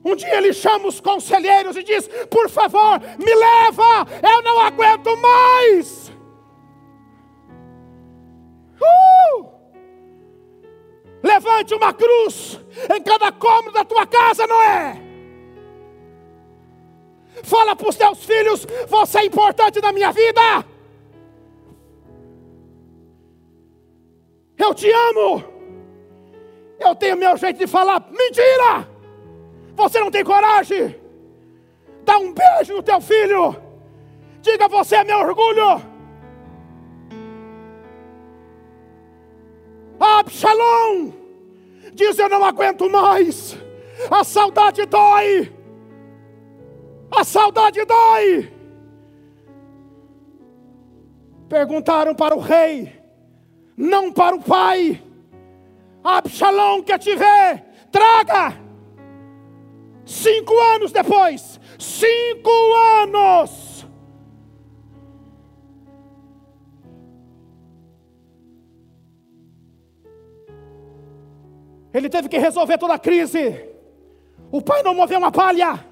Um 0.05 0.14
dia 0.16 0.37
ele 0.37 0.53
chama 0.53 0.88
os 0.88 1.01
conselheiros 1.01 1.77
e 1.77 1.83
diz: 1.83 2.09
Por 2.31 2.49
favor, 2.49 3.01
me 3.18 3.35
leva, 3.35 4.07
eu 4.23 4.42
não 4.42 4.61
aguento 4.61 5.16
mais. 5.16 6.12
Uh! 8.81 9.47
Levante 11.23 11.75
uma 11.75 11.92
cruz 11.92 12.61
em 12.95 13.03
cada 13.03 13.33
cômodo 13.33 13.73
da 13.73 13.85
tua 13.85 14.07
casa, 14.07 14.47
não 14.47 14.61
é? 14.62 15.12
Fala 17.42 17.75
para 17.75 17.88
os 17.88 17.97
teus 17.97 18.25
filhos: 18.25 18.66
você 18.88 19.18
é 19.18 19.25
importante 19.25 19.81
na 19.81 19.92
minha 19.92 20.12
vida. 20.12 20.64
Eu 24.59 24.75
te 24.75 24.90
amo. 24.90 25.45
Eu 26.79 26.95
tenho 26.95 27.16
meu 27.16 27.37
jeito 27.37 27.59
de 27.59 27.66
falar. 27.66 28.01
Mentira! 28.11 28.88
Você 29.75 30.01
não 30.01 30.11
tem 30.11 30.25
coragem. 30.25 31.01
Dá 32.05 32.18
um 32.18 32.33
beijo 32.33 32.75
no 32.75 32.83
teu 32.83 33.01
filho. 33.01 33.57
Diga: 34.40 34.68
você 34.68 34.97
é 34.97 35.05
meu 35.05 35.18
orgulho. 35.18 35.83
Absalom 39.99 41.12
diz: 41.95 42.18
Eu 42.18 42.29
não 42.29 42.45
aguento 42.45 42.88
mais. 42.90 43.57
A 44.11 44.25
saudade 44.25 44.85
dói. 44.87 45.53
A 47.14 47.25
saudade 47.25 47.85
dói. 47.85 48.53
Perguntaram 51.48 52.14
para 52.14 52.35
o 52.35 52.40
rei, 52.40 52.98
não 53.77 54.11
para 54.11 54.35
o 54.35 54.42
pai. 54.42 55.03
Absalão 56.03 56.83
quer 56.83 56.98
te 56.98 57.14
ver, 57.14 57.64
traga. 57.90 58.59
Cinco 60.05 60.59
anos 60.75 60.90
depois, 60.90 61.61
cinco 61.79 62.51
anos. 63.03 63.87
Ele 71.92 72.09
teve 72.09 72.29
que 72.29 72.38
resolver 72.38 72.79
toda 72.79 72.94
a 72.94 72.98
crise. 72.98 73.68
O 74.51 74.62
pai 74.62 74.83
não 74.83 74.94
moveu 74.94 75.18
uma 75.18 75.31
palha. 75.31 75.91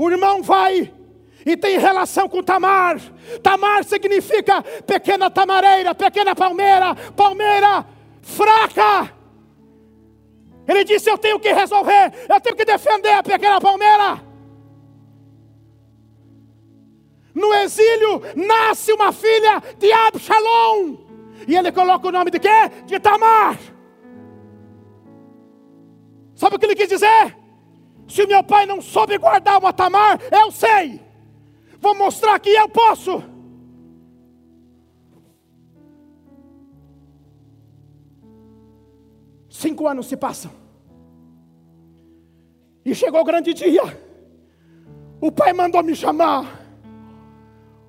O 0.00 0.08
irmão 0.08 0.42
vai 0.42 0.90
e 1.44 1.58
tem 1.58 1.78
relação 1.78 2.26
com 2.26 2.42
Tamar. 2.42 2.98
Tamar 3.42 3.84
significa 3.84 4.62
pequena 4.86 5.30
tamareira, 5.30 5.94
pequena 5.94 6.34
palmeira, 6.34 6.94
palmeira 7.14 7.84
fraca. 8.22 9.12
Ele 10.66 10.84
disse: 10.84 11.10
Eu 11.10 11.18
tenho 11.18 11.38
que 11.38 11.52
resolver, 11.52 12.14
eu 12.30 12.40
tenho 12.40 12.56
que 12.56 12.64
defender 12.64 13.12
a 13.12 13.22
pequena 13.22 13.60
palmeira. 13.60 14.24
No 17.34 17.52
exílio 17.52 18.22
nasce 18.34 18.94
uma 18.94 19.12
filha 19.12 19.62
de 19.78 19.92
Absalom. 19.92 20.96
E 21.46 21.54
ele 21.54 21.70
coloca 21.72 22.08
o 22.08 22.12
nome 22.12 22.30
de 22.30 22.38
quê? 22.38 22.70
De 22.86 22.98
Tamar. 22.98 23.58
Sabe 26.34 26.56
o 26.56 26.58
que 26.58 26.64
ele 26.64 26.74
quis 26.74 26.88
dizer? 26.88 27.39
Se 28.10 28.26
meu 28.26 28.42
pai 28.42 28.66
não 28.66 28.82
soube 28.82 29.16
guardar 29.18 29.60
uma 29.60 29.72
tamar, 29.72 30.18
eu 30.32 30.50
sei. 30.50 31.00
Vou 31.78 31.96
mostrar 31.96 32.40
que 32.40 32.50
eu 32.50 32.68
posso. 32.68 33.22
Cinco 39.48 39.86
anos 39.86 40.06
se 40.06 40.16
passam. 40.16 40.50
E 42.84 42.96
chegou 42.96 43.20
o 43.20 43.24
grande 43.24 43.54
dia. 43.54 43.84
O 45.20 45.30
pai 45.30 45.52
mandou 45.52 45.80
me 45.80 45.94
chamar. 45.94 46.60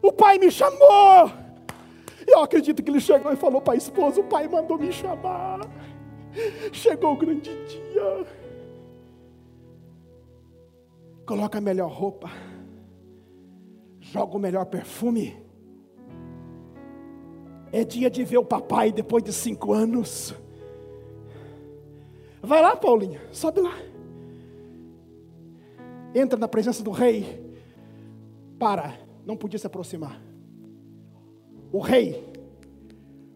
O 0.03 0.13
pai 0.13 0.38
me 0.38 0.51
chamou. 0.51 1.31
Eu 2.27 2.43
acredito 2.43 2.84
que 2.84 2.91
ele 2.91 2.99
chegou 2.99 3.34
e 3.34 3.36
falou 3.36 3.60
para 3.60 3.73
a 3.73 3.77
esposa: 3.77 4.21
O 4.21 4.25
pai 4.25 4.47
mandou 4.47 4.77
me 4.77 4.93
chamar. 4.93 5.62
Chegou 6.71 7.13
o 7.13 7.17
grande 7.17 7.49
dia 7.65 8.40
coloca 11.32 11.60
a 11.60 11.62
melhor 11.62 11.89
roupa, 11.89 12.30
joga 14.02 14.36
o 14.36 14.39
melhor 14.39 14.65
perfume. 14.65 15.41
É 17.72 17.86
dia 17.86 18.10
de 18.10 18.22
ver 18.26 18.38
o 18.38 18.44
papai 18.44 18.91
depois 18.91 19.24
de 19.24 19.32
cinco 19.32 19.72
anos. 19.72 20.36
Vai 22.41 22.62
lá, 22.62 22.76
Paulinho, 22.76 23.22
sobe 23.32 23.62
lá. 23.62 23.78
Entra 26.13 26.38
na 26.38 26.50
presença 26.50 26.84
do 26.84 26.91
rei. 26.91 27.56
Para, 28.60 29.00
não 29.26 29.38
podia 29.38 29.58
se 29.58 29.65
aproximar. 29.65 30.22
O 31.72 31.80
rei, 31.80 32.30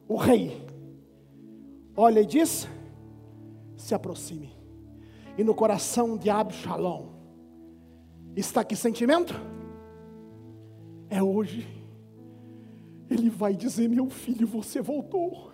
o 0.05 0.17
rei, 0.17 0.67
olha 1.95 2.19
e 2.19 2.25
diz: 2.25 2.67
se 3.77 3.95
aproxime. 3.95 4.53
E 5.37 5.45
no 5.45 5.55
coração 5.55 6.17
de 6.17 6.29
Absalom, 6.29 7.14
Está 8.35 8.65
que 8.65 8.75
sentimento? 8.75 9.33
É 11.09 11.23
hoje. 11.23 11.65
Ele 13.09 13.29
vai 13.29 13.55
dizer: 13.55 13.87
Meu 13.87 14.09
filho, 14.09 14.45
você 14.45 14.81
voltou. 14.81 15.51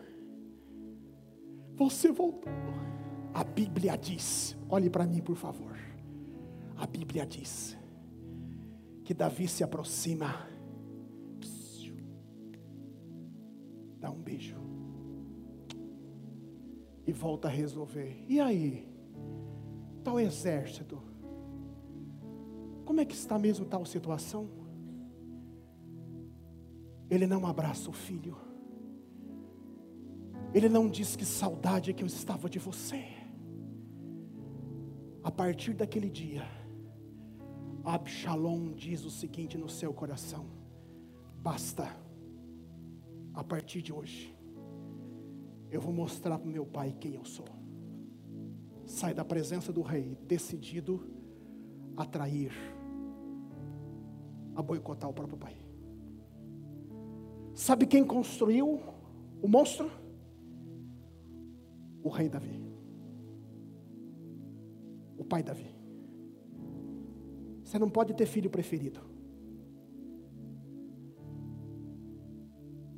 Você 1.76 2.12
voltou. 2.12 2.52
A 3.34 3.44
Bíblia 3.44 3.96
diz: 3.96 4.58
Olhe 4.68 4.90
para 4.90 5.06
mim, 5.06 5.22
por 5.22 5.36
favor. 5.36 5.78
A 6.76 6.88
Bíblia 6.88 7.26
diz 7.26 7.78
que 9.04 9.14
Davi 9.14 9.48
se 9.48 9.64
aproxima, 9.64 10.48
dá 14.00 14.10
um 14.10 14.22
beijo 14.22 14.58
e 17.06 17.12
volta 17.12 17.48
a 17.48 17.52
resolver. 17.52 18.26
E 18.28 18.40
aí? 18.40 18.90
Tal 20.04 20.20
exército 20.20 21.11
como 22.86 23.00
é 23.02 23.06
que 23.06 23.16
está 23.16 23.38
mesmo 23.38 23.66
tal 23.66 23.86
situação? 23.86 24.50
Ele 27.10 27.28
não 27.28 27.46
abraça 27.46 27.90
o 27.90 27.94
filho. 27.94 28.38
Ele 30.54 30.68
não 30.68 30.90
diz 30.90 31.16
que 31.16 31.26
saudade 31.26 31.94
que 31.94 32.04
eu 32.04 32.08
estava 32.08 32.50
de 32.50 32.60
você. 32.60 33.04
A 35.24 35.32
partir 35.32 35.74
daquele 35.74 36.10
dia, 36.10 36.44
Absalom 37.84 38.74
diz 38.74 39.06
o 39.06 39.10
seguinte 39.10 39.58
no 39.58 39.70
seu 39.70 39.94
coração: 39.94 40.46
basta, 41.42 41.96
a 43.34 43.44
partir 43.44 43.82
de 43.82 43.94
hoje, 43.94 44.36
eu 45.70 45.80
vou 45.80 45.94
mostrar 45.94 46.38
para 46.38 46.50
meu 46.50 46.66
pai 46.66 46.96
quem 47.00 47.16
eu 47.16 47.26
sou. 47.26 47.48
Sai 48.86 49.14
da 49.14 49.24
presença 49.24 49.72
do 49.72 49.82
rei, 49.82 50.18
decidido 50.28 51.21
a 51.96 52.06
trair 52.06 52.52
a 54.56 54.62
boicotar 54.62 55.10
o 55.10 55.14
próprio 55.14 55.38
pai. 55.38 55.56
Sabe 57.54 57.86
quem 57.86 58.06
construiu 58.06 58.82
o 59.42 59.48
monstro? 59.48 59.90
O 62.04 62.10
rei 62.10 62.30
Davi. 62.30 62.62
O 65.18 65.24
pai 65.24 65.44
Davi. 65.44 65.74
Você 67.64 67.78
não 67.78 67.90
pode 67.90 68.14
ter 68.14 68.26
filho 68.26 68.50
preferido. 68.50 69.00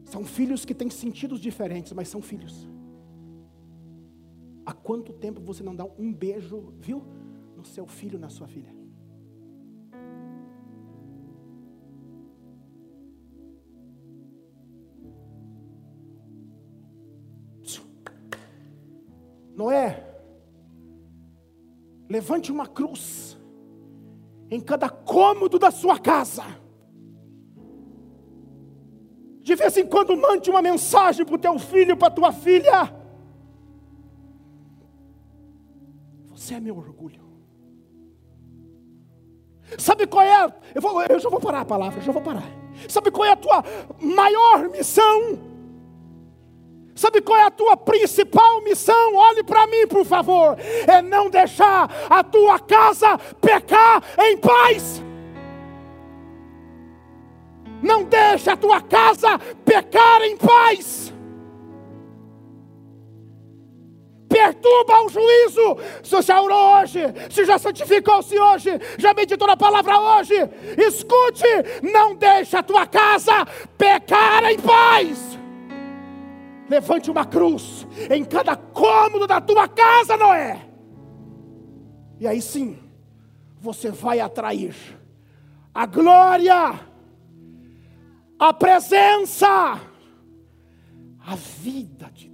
São 0.05 0.23
filhos 0.23 0.63
que 0.63 0.75
têm 0.75 0.89
sentidos 0.89 1.39
diferentes, 1.39 1.91
mas 1.91 2.07
são 2.07 2.21
filhos. 2.21 2.67
Há 4.65 4.71
quanto 4.71 5.11
tempo 5.13 5.41
você 5.41 5.63
não 5.63 5.75
dá 5.75 5.85
um 5.97 6.13
beijo, 6.13 6.73
viu? 6.79 7.03
No 7.57 7.65
seu 7.65 7.85
filho, 7.85 8.19
na 8.19 8.29
sua 8.29 8.47
filha? 8.47 8.82
Levante 22.13 22.51
uma 22.51 22.67
cruz 22.67 23.39
em 24.51 24.59
cada 24.59 24.87
cômodo 24.87 25.57
da 25.57 25.71
sua 25.71 25.97
casa. 25.97 26.43
De 29.41 29.55
vez 29.55 29.75
em 29.77 29.87
quando 29.87 30.15
mande 30.15 30.47
uma 30.47 30.61
mensagem 30.61 31.25
para 31.25 31.33
o 31.33 31.39
teu 31.39 31.57
filho, 31.57 31.97
para 31.97 32.09
a 32.09 32.11
tua 32.11 32.31
filha. 32.31 32.93
Você 36.27 36.53
é 36.53 36.59
meu 36.59 36.77
orgulho. 36.77 37.23
Sabe 39.79 40.05
qual 40.05 40.23
é? 40.23 40.53
Eu, 40.75 40.81
vou, 40.83 41.01
eu 41.01 41.19
já 41.19 41.29
vou 41.29 41.39
parar 41.39 41.61
a 41.61 41.65
palavra, 41.65 41.99
já 41.99 42.11
vou 42.11 42.21
parar. 42.21 42.45
Sabe 42.87 43.09
qual 43.09 43.25
é 43.25 43.31
a 43.31 43.35
tua 43.35 43.63
maior 43.99 44.69
missão? 44.69 45.52
Sabe 47.03 47.19
qual 47.19 47.37
é 47.37 47.43
a 47.43 47.51
tua 47.51 47.75
principal 47.75 48.61
missão? 48.61 49.15
Olhe 49.15 49.43
para 49.43 49.67
mim, 49.67 49.85
por 49.89 50.05
favor. 50.05 50.55
É 50.87 51.01
não 51.01 51.29
deixar 51.29 51.91
a 52.09 52.23
tua 52.23 52.57
casa 52.59 53.17
pecar 53.41 54.01
em 54.19 54.37
paz. 54.37 55.03
Não 57.81 58.05
deixe 58.05 58.49
a 58.49 58.55
tua 58.55 58.79
casa 58.79 59.37
pecar 59.65 60.21
em 60.21 60.37
paz. 60.37 61.11
perturba 64.29 65.03
o 65.03 65.09
juízo. 65.09 65.77
Se 66.01 66.21
já 66.21 66.41
orou 66.41 66.79
hoje, 66.79 67.01
se 67.29 67.45
já 67.45 67.59
santificou-se 67.59 68.39
hoje, 68.39 68.79
já 68.97 69.13
meditou 69.13 69.47
na 69.47 69.55
palavra 69.55 69.99
hoje, 69.99 70.33
escute, 70.75 71.45
não 71.83 72.15
deixe 72.15 72.57
a 72.57 72.63
tua 72.63 72.87
casa 72.87 73.45
pecar 73.77 74.45
em 74.45 74.57
paz. 74.57 75.42
Levante 76.73 77.11
uma 77.11 77.23
cruz 77.23 77.85
em 78.09 78.25
cada 78.25 78.55
cômodo 78.55 79.27
da 79.27 79.39
tua 79.39 79.67
casa, 79.67 80.17
Noé. 80.17 80.59
E 82.19 82.25
aí 82.25 82.41
sim, 82.41 82.79
você 83.61 83.91
vai 83.91 84.19
atrair 84.19 84.73
a 85.71 85.85
glória, 85.85 86.79
a 88.39 88.53
presença, 88.53 89.79
a 91.19 91.35
vida 91.35 92.09
de 92.11 92.32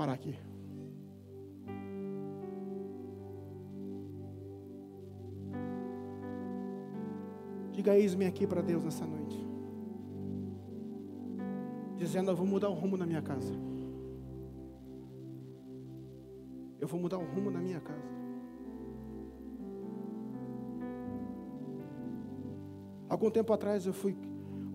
parar 0.00 0.14
aqui. 0.14 0.34
Diga 7.70 7.94
eis-me 7.94 8.24
aqui 8.24 8.46
para 8.46 8.62
Deus 8.62 8.82
nessa 8.82 9.04
noite. 9.04 9.38
Dizendo, 11.98 12.30
eu 12.30 12.36
vou 12.36 12.46
mudar 12.46 12.70
o 12.70 12.72
rumo 12.72 12.96
na 12.96 13.04
minha 13.04 13.20
casa. 13.20 13.52
Eu 16.80 16.88
vou 16.88 16.98
mudar 16.98 17.18
o 17.18 17.26
rumo 17.34 17.50
na 17.50 17.60
minha 17.60 17.80
casa. 17.80 18.10
Algum 23.06 23.30
tempo 23.30 23.52
atrás 23.52 23.84
eu 23.84 23.92
fui 23.92 24.16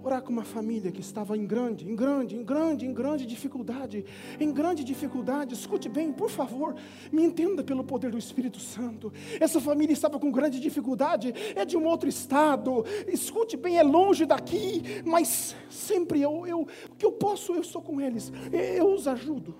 orar 0.05 0.21
com 0.21 0.31
uma 0.31 0.43
família 0.43 0.91
que 0.91 1.01
estava 1.01 1.35
em 1.35 1.47
grande, 1.47 1.89
em 1.89 1.95
grande, 1.95 2.35
em 2.35 2.43
grande, 2.43 2.85
em 2.85 2.93
grande 2.93 3.25
dificuldade, 3.25 4.05
em 4.39 4.51
grande 4.53 4.83
dificuldade. 4.83 5.55
Escute 5.55 5.89
bem, 5.89 6.13
por 6.13 6.29
favor, 6.29 6.75
me 7.11 7.23
entenda 7.23 7.63
pelo 7.63 7.83
poder 7.83 8.11
do 8.11 8.17
Espírito 8.17 8.59
Santo. 8.59 9.11
Essa 9.39 9.59
família 9.59 9.93
estava 9.93 10.19
com 10.19 10.31
grande 10.31 10.59
dificuldade, 10.59 11.33
é 11.55 11.65
de 11.65 11.75
um 11.75 11.85
outro 11.85 12.07
estado. 12.07 12.85
Escute 13.07 13.57
bem, 13.57 13.79
é 13.79 13.83
longe 13.83 14.27
daqui, 14.27 14.83
mas 15.03 15.55
sempre 15.71 16.21
eu, 16.21 16.45
eu, 16.45 16.61
o 16.61 16.95
que 16.95 17.05
eu 17.05 17.11
posso, 17.11 17.53
eu 17.53 17.63
sou 17.63 17.81
com 17.81 17.99
eles, 17.99 18.31
eu 18.77 18.93
os 18.93 19.07
ajudo. 19.07 19.55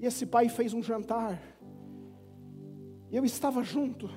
E 0.00 0.06
esse 0.06 0.26
pai 0.26 0.48
fez 0.48 0.74
um 0.74 0.82
jantar. 0.82 1.40
Eu 3.12 3.24
estava 3.24 3.62
junto. 3.62 4.10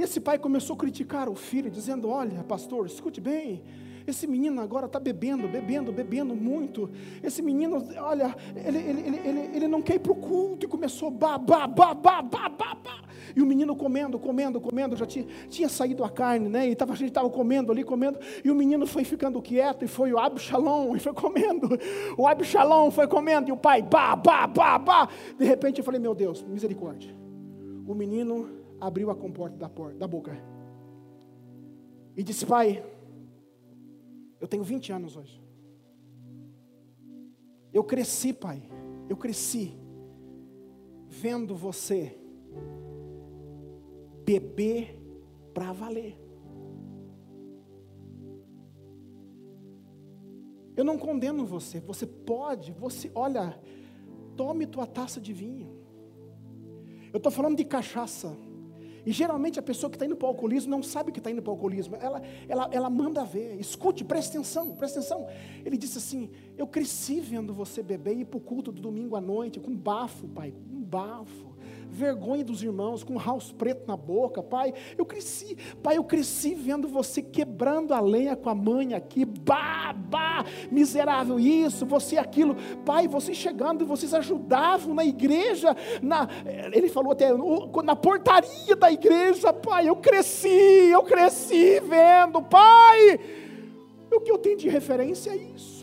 E 0.00 0.02
esse 0.02 0.18
pai 0.18 0.38
começou 0.38 0.76
a 0.76 0.78
criticar 0.78 1.28
o 1.28 1.34
filho, 1.34 1.70
dizendo: 1.70 2.08
Olha, 2.08 2.42
pastor, 2.42 2.86
escute 2.86 3.20
bem. 3.20 3.62
Esse 4.06 4.26
menino 4.26 4.58
agora 4.62 4.86
está 4.86 4.98
bebendo, 4.98 5.46
bebendo, 5.46 5.92
bebendo 5.92 6.34
muito. 6.34 6.90
Esse 7.22 7.42
menino, 7.42 7.86
olha, 7.98 8.34
ele, 8.56 8.78
ele, 8.78 9.20
ele, 9.22 9.40
ele, 9.56 9.68
não 9.68 9.82
quer 9.82 9.96
ir 9.96 9.98
para 9.98 10.12
o 10.12 10.14
culto 10.14 10.64
e 10.64 10.68
começou 10.68 11.10
ba, 11.10 11.36
ba, 11.36 11.66
ba, 11.66 11.92
ba, 11.92 12.22
ba, 12.22 12.48
ba, 12.48 12.74
ba. 12.76 13.04
E 13.36 13.42
o 13.42 13.46
menino 13.46 13.76
comendo, 13.76 14.18
comendo, 14.18 14.58
comendo, 14.58 14.96
já 14.96 15.04
tinha, 15.04 15.26
tinha 15.50 15.68
saído 15.68 16.02
a 16.02 16.08
carne, 16.08 16.48
né? 16.48 16.66
E 16.66 16.74
tava, 16.74 16.94
a 16.94 16.96
gente 16.96 17.08
estava 17.08 17.28
comendo 17.28 17.70
ali, 17.70 17.84
comendo. 17.84 18.18
E 18.42 18.50
o 18.50 18.54
menino 18.54 18.86
foi 18.86 19.04
ficando 19.04 19.42
quieto 19.42 19.84
e 19.84 19.86
foi 19.86 20.14
o 20.14 20.18
Absalom, 20.18 20.96
e 20.96 20.98
foi 20.98 21.12
comendo. 21.12 21.68
O 22.16 22.26
Absalom 22.26 22.90
foi 22.90 23.06
comendo 23.06 23.50
e 23.50 23.52
o 23.52 23.56
pai, 23.56 23.82
ba, 23.82 24.16
ba, 24.16 24.46
ba, 24.46 24.78
ba. 24.78 25.08
De 25.38 25.44
repente 25.44 25.80
eu 25.80 25.84
falei: 25.84 26.00
Meu 26.00 26.14
Deus, 26.14 26.42
misericórdia. 26.42 27.14
O 27.86 27.94
menino 27.94 28.59
abriu 28.80 29.10
a 29.10 29.14
comporta 29.14 29.56
da, 29.56 29.68
porta, 29.68 29.98
da 29.98 30.08
boca 30.08 30.32
e 32.16 32.22
disse: 32.22 32.46
Pai, 32.46 32.84
eu 34.40 34.48
tenho 34.48 34.62
20 34.62 34.92
anos 34.92 35.16
hoje. 35.16 35.40
Eu 37.72 37.84
cresci, 37.84 38.32
pai, 38.32 38.68
eu 39.08 39.16
cresci 39.16 39.78
vendo 41.06 41.54
você 41.54 42.18
beber 44.24 45.00
para 45.54 45.72
valer. 45.72 46.18
Eu 50.76 50.84
não 50.84 50.96
condeno 50.98 51.44
você, 51.44 51.78
você 51.80 52.06
pode, 52.06 52.72
você, 52.72 53.10
olha, 53.14 53.60
tome 54.36 54.66
tua 54.66 54.86
taça 54.86 55.20
de 55.20 55.32
vinho. 55.32 55.78
Eu 57.12 57.18
estou 57.18 57.30
falando 57.30 57.56
de 57.56 57.64
cachaça. 57.64 58.36
E 59.04 59.12
geralmente 59.12 59.58
a 59.58 59.62
pessoa 59.62 59.90
que 59.90 59.96
está 59.96 60.06
indo 60.06 60.16
para 60.16 60.26
o 60.26 60.28
alcoolismo 60.28 60.70
não 60.70 60.82
sabe 60.82 61.12
que 61.12 61.18
está 61.18 61.30
indo 61.30 61.42
para 61.42 61.50
o 61.50 61.54
alcoolismo. 61.54 61.96
Ela, 62.00 62.22
ela, 62.48 62.68
ela 62.72 62.90
manda 62.90 63.24
ver. 63.24 63.58
Escute, 63.58 64.04
preste 64.04 64.36
atenção, 64.36 64.74
preste 64.74 64.98
atenção. 64.98 65.26
Ele 65.64 65.76
disse 65.76 65.98
assim: 65.98 66.30
Eu 66.56 66.66
cresci 66.66 67.20
vendo 67.20 67.52
você 67.54 67.82
beber 67.82 68.16
e 68.16 68.20
ir 68.20 68.24
para 68.24 68.38
o 68.38 68.40
culto 68.40 68.70
do 68.70 68.80
domingo 68.80 69.16
à 69.16 69.20
noite, 69.20 69.58
com 69.60 69.74
bafo, 69.74 70.28
pai, 70.28 70.54
um 70.72 70.82
bafo 70.82 71.50
vergonha 71.90 72.44
dos 72.44 72.62
irmãos, 72.62 73.02
com 73.02 73.14
um 73.14 73.18
house 73.18 73.52
preto 73.52 73.86
na 73.86 73.96
boca, 73.96 74.42
pai. 74.42 74.72
Eu 74.96 75.04
cresci, 75.04 75.56
pai, 75.82 75.96
eu 75.96 76.04
cresci 76.04 76.54
vendo 76.54 76.88
você 76.88 77.20
quebrando 77.20 77.92
a 77.92 78.00
lenha 78.00 78.36
com 78.36 78.48
a 78.48 78.54
mãe 78.54 78.94
aqui, 78.94 79.24
bah, 79.24 79.94
miserável 80.70 81.38
isso, 81.38 81.84
você 81.84 82.16
aquilo, 82.16 82.56
pai, 82.84 83.06
vocês 83.08 83.36
chegando, 83.36 83.84
vocês 83.84 84.14
ajudavam 84.14 84.94
na 84.94 85.04
igreja, 85.04 85.76
na, 86.02 86.28
ele 86.72 86.88
falou 86.88 87.12
até 87.12 87.30
na 87.84 87.96
portaria 87.96 88.76
da 88.76 88.90
igreja, 88.90 89.52
pai, 89.52 89.88
eu 89.88 89.96
cresci, 89.96 90.48
eu 90.48 91.02
cresci 91.02 91.80
vendo, 91.80 92.42
pai. 92.42 93.20
O 94.10 94.20
que 94.20 94.30
eu 94.30 94.38
tenho 94.38 94.56
de 94.56 94.68
referência 94.68 95.30
é 95.30 95.36
isso. 95.36 95.79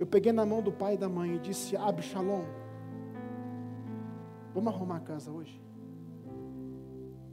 Eu 0.00 0.06
peguei 0.06 0.32
na 0.32 0.46
mão 0.46 0.62
do 0.62 0.72
pai 0.72 0.94
e 0.94 0.96
da 0.96 1.10
mãe 1.10 1.34
e 1.36 1.38
disse: 1.38 1.76
Absalom, 1.76 2.44
vamos 4.54 4.72
arrumar 4.72 4.96
a 4.96 5.00
casa 5.00 5.30
hoje? 5.30 5.62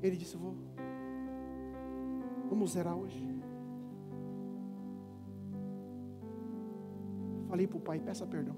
Ele 0.03 0.17
disse: 0.17 0.35
Vou. 0.35 0.53
Vamos 2.49 2.71
zerar 2.71 2.97
hoje. 2.97 3.25
Falei 7.47 7.65
para 7.65 7.77
o 7.77 7.79
pai: 7.79 7.99
Peça 8.01 8.27
perdão. 8.27 8.57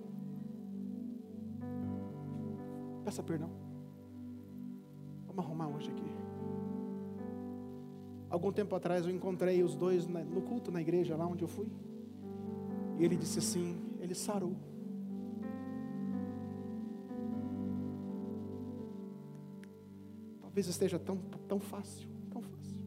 Peça 3.05 3.22
perdão. 3.22 3.51
Vamos 5.28 5.45
arrumar 5.45 5.68
hoje 5.68 5.91
aqui. 5.91 6.10
Algum 8.28 8.51
tempo 8.51 8.76
atrás 8.76 9.05
eu 9.05 9.12
encontrei 9.12 9.62
os 9.62 9.76
dois 9.76 10.07
no 10.07 10.41
culto 10.41 10.72
na 10.72 10.82
igreja, 10.82 11.16
lá 11.16 11.28
onde 11.28 11.43
eu 11.43 11.47
fui. 11.47 11.68
E 12.97 13.05
ele 13.05 13.16
disse 13.16 13.38
assim: 13.38 13.89
ele 14.00 14.16
sarou. 14.16 14.56
Talvez 20.41 20.68
esteja 20.68 20.97
tão, 20.97 21.18
tão 21.47 21.60
fácil, 21.60 22.10
tão 22.32 22.41
fácil. 22.41 22.78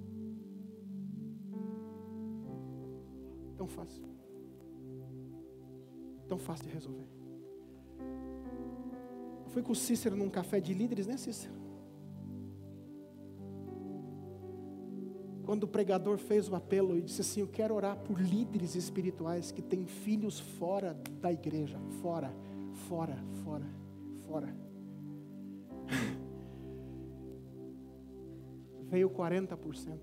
Tão 3.56 3.68
fácil. 3.68 4.04
Tão 6.28 6.38
fácil 6.38 6.66
de 6.66 6.72
resolver. 6.72 7.06
Eu 9.44 9.50
fui 9.50 9.62
com 9.62 9.72
o 9.72 9.76
Cícero 9.76 10.16
num 10.16 10.30
café 10.30 10.60
de 10.60 10.74
líderes, 10.74 11.06
né, 11.06 11.16
Cícero? 11.16 11.61
Quando 15.52 15.64
o 15.64 15.68
pregador 15.68 16.16
fez 16.16 16.48
o 16.48 16.54
apelo 16.54 16.96
e 16.96 17.02
disse 17.02 17.20
assim: 17.20 17.42
Eu 17.42 17.46
quero 17.46 17.74
orar 17.74 17.94
por 17.94 18.18
líderes 18.18 18.74
espirituais 18.74 19.52
que 19.52 19.60
têm 19.60 19.84
filhos 19.84 20.40
fora 20.40 20.96
da 21.20 21.30
igreja, 21.30 21.78
fora, 22.00 22.32
fora, 22.88 23.18
fora, 23.44 23.66
fora. 24.26 24.56
Veio 28.88 29.10
40%. 29.10 29.98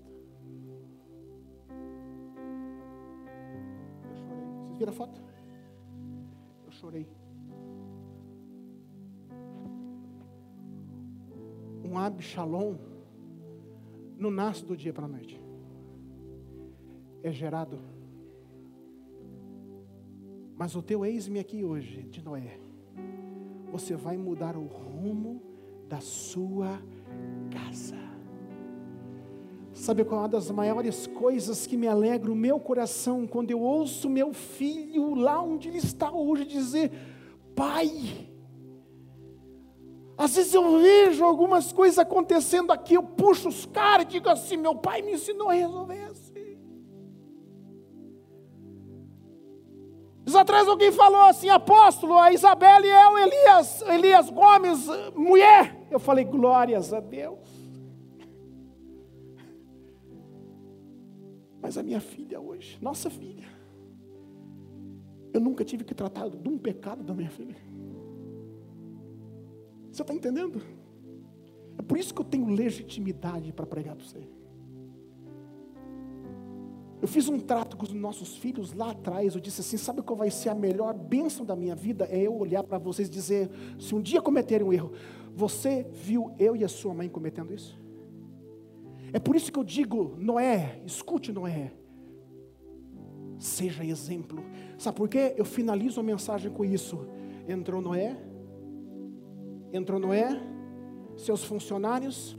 Eu 4.04 4.14
chorei. 4.14 4.46
Vocês 4.68 4.78
viram 4.78 4.92
a 4.92 4.94
foto? 4.94 5.20
Eu 6.64 6.70
chorei. 6.70 7.08
Um 11.84 11.98
Absalom 11.98 12.89
não 14.20 14.30
nasce 14.30 14.64
do 14.64 14.76
dia 14.76 14.92
para 14.92 15.06
a 15.06 15.08
noite. 15.08 15.40
É 17.22 17.32
gerado. 17.32 17.78
Mas 20.56 20.76
o 20.76 20.82
teu 20.82 21.06
eis-me 21.06 21.38
aqui 21.38 21.64
hoje, 21.64 22.02
de 22.02 22.22
Noé. 22.22 22.60
Você 23.72 23.96
vai 23.96 24.18
mudar 24.18 24.56
o 24.56 24.66
rumo 24.66 25.42
da 25.88 26.00
sua 26.00 26.82
casa. 27.50 27.96
Sabe 29.72 30.04
qual 30.04 30.20
é 30.20 30.22
uma 30.24 30.28
das 30.28 30.50
maiores 30.50 31.06
coisas 31.06 31.66
que 31.66 31.76
me 31.76 31.86
alegra 31.86 32.30
o 32.30 32.36
meu 32.36 32.60
coração 32.60 33.26
quando 33.26 33.50
eu 33.50 33.60
ouço 33.60 34.10
meu 34.10 34.34
filho 34.34 35.14
lá 35.14 35.40
onde 35.40 35.68
ele 35.68 35.78
está 35.78 36.12
hoje 36.12 36.44
dizer: 36.44 36.92
Pai, 37.54 38.29
às 40.20 40.36
vezes 40.36 40.52
eu 40.52 40.78
vejo 40.78 41.24
algumas 41.24 41.72
coisas 41.72 41.98
acontecendo 41.98 42.70
aqui, 42.72 42.92
eu 42.92 43.02
puxo 43.02 43.48
os 43.48 43.64
caras 43.64 44.04
e 44.04 44.08
digo 44.10 44.28
assim: 44.28 44.58
meu 44.58 44.74
pai 44.74 45.00
me 45.00 45.14
ensinou 45.14 45.48
a 45.48 45.54
resolver 45.54 46.04
assim. 46.04 46.58
Dias 50.22 50.36
atrás 50.36 50.68
alguém 50.68 50.92
falou 50.92 51.22
assim, 51.22 51.48
apóstolo, 51.48 52.18
a 52.18 52.30
Isabelle 52.32 52.86
é 52.86 53.08
o 53.08 53.16
Elias, 53.16 53.80
Elias 53.80 54.28
Gomes, 54.28 54.86
mulher. 55.16 55.86
Eu 55.90 55.98
falei, 55.98 56.26
glórias 56.26 56.92
a 56.92 57.00
Deus. 57.00 57.48
Mas 61.62 61.78
a 61.78 61.82
minha 61.82 62.00
filha 62.00 62.38
hoje, 62.38 62.76
nossa 62.78 63.08
filha, 63.08 63.48
eu 65.32 65.40
nunca 65.40 65.64
tive 65.64 65.82
que 65.82 65.94
tratar 65.94 66.28
de 66.28 66.46
um 66.46 66.58
pecado 66.58 67.02
da 67.02 67.14
minha 67.14 67.30
filha. 67.30 67.69
Você 69.90 70.02
está 70.02 70.14
entendendo? 70.14 70.62
É 71.78 71.82
por 71.82 71.98
isso 71.98 72.14
que 72.14 72.20
eu 72.20 72.24
tenho 72.24 72.48
legitimidade 72.48 73.52
para 73.52 73.66
pregar 73.66 73.96
para 73.96 74.04
você. 74.04 74.20
Eu 77.00 77.08
fiz 77.08 77.28
um 77.28 77.40
trato 77.40 77.76
com 77.76 77.84
os 77.84 77.92
nossos 77.92 78.36
filhos 78.36 78.74
lá 78.74 78.90
atrás. 78.90 79.34
Eu 79.34 79.40
disse 79.40 79.62
assim: 79.62 79.76
sabe 79.76 80.02
qual 80.02 80.18
vai 80.18 80.30
ser 80.30 80.50
a 80.50 80.54
melhor 80.54 80.92
bênção 80.92 81.46
da 81.46 81.56
minha 81.56 81.74
vida? 81.74 82.04
É 82.10 82.20
eu 82.20 82.36
olhar 82.36 82.62
para 82.62 82.78
vocês 82.78 83.08
e 83.08 83.10
dizer: 83.10 83.50
se 83.78 83.94
um 83.94 84.02
dia 84.02 84.20
cometerem 84.20 84.66
um 84.66 84.72
erro, 84.72 84.92
você 85.34 85.86
viu 85.90 86.34
eu 86.38 86.54
e 86.54 86.64
a 86.64 86.68
sua 86.68 86.92
mãe 86.92 87.08
cometendo 87.08 87.54
isso? 87.54 87.80
É 89.12 89.18
por 89.18 89.34
isso 89.34 89.50
que 89.50 89.58
eu 89.58 89.64
digo: 89.64 90.14
Noé, 90.18 90.82
escute 90.84 91.32
Noé, 91.32 91.72
seja 93.38 93.82
exemplo. 93.82 94.44
Sabe 94.76 94.98
por 94.98 95.08
quê? 95.08 95.34
Eu 95.38 95.46
finalizo 95.46 96.00
a 96.00 96.02
mensagem 96.02 96.52
com 96.52 96.64
isso. 96.64 97.08
Entrou 97.48 97.80
Noé, 97.80 98.16
entrou 99.72 99.98
Noé, 99.98 100.40
seus 101.16 101.44
funcionários, 101.44 102.36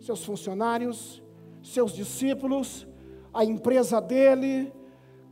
seus 0.00 0.24
funcionários, 0.24 1.22
seus 1.62 1.92
discípulos, 1.92 2.86
a 3.32 3.44
empresa 3.44 4.00
dele. 4.00 4.72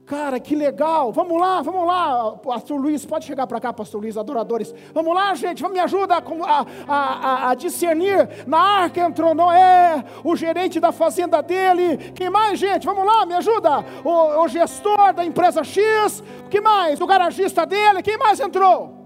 Cara, 0.07 0.41
que 0.41 0.57
legal. 0.57 1.13
Vamos 1.13 1.39
lá, 1.39 1.61
vamos 1.61 1.87
lá. 1.87 2.33
Pastor 2.39 2.81
Luiz, 2.81 3.05
pode 3.05 3.27
chegar 3.27 3.47
para 3.47 3.61
cá, 3.61 3.75
Pastor 3.75 4.01
Luiz, 4.01 4.17
adoradores. 4.17 4.75
Vamos 4.95 5.15
lá, 5.15 5.35
gente, 5.35 5.61
vamos 5.61 5.77
me 5.77 5.83
ajuda 5.83 6.15
a, 6.17 6.67
a, 6.89 6.95
a, 6.95 7.51
a, 7.51 7.55
discernir. 7.55 8.47
Na 8.47 8.59
arca 8.59 9.03
entrou 9.03 9.35
Noé, 9.35 10.03
o 10.25 10.35
gerente 10.35 10.81
da 10.81 10.93
fazenda 10.93 11.43
dele. 11.43 11.99
Quem 12.15 12.31
mais, 12.31 12.59
gente? 12.59 12.87
Vamos 12.87 13.05
lá, 13.05 13.27
me 13.27 13.35
ajuda. 13.35 13.85
O, 14.03 14.45
o 14.45 14.49
gestor 14.49 15.13
da 15.13 15.27
empresa 15.27 15.63
X. 15.63 16.25
Que 16.49 16.59
mais? 16.59 16.99
O 17.03 17.07
garagista 17.07 17.67
dele. 17.67 18.03
Quem 18.03 18.17
mais 18.17 18.41
entrou? 18.41 18.98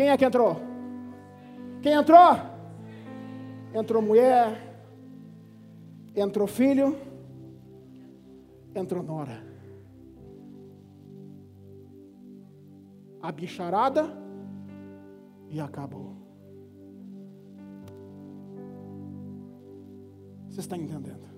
Quem 0.00 0.08
é 0.08 0.16
que 0.16 0.24
entrou? 0.24 0.56
Quem 1.82 1.92
entrou? 1.92 2.34
Entrou 3.74 4.00
mulher, 4.00 4.58
entrou 6.16 6.46
filho, 6.46 6.96
entrou 8.74 9.02
nora. 9.02 9.44
A 13.20 13.30
bicharada 13.30 14.06
e 15.50 15.60
acabou. 15.60 16.16
Você 20.48 20.60
está 20.60 20.78
entendendo? 20.78 21.29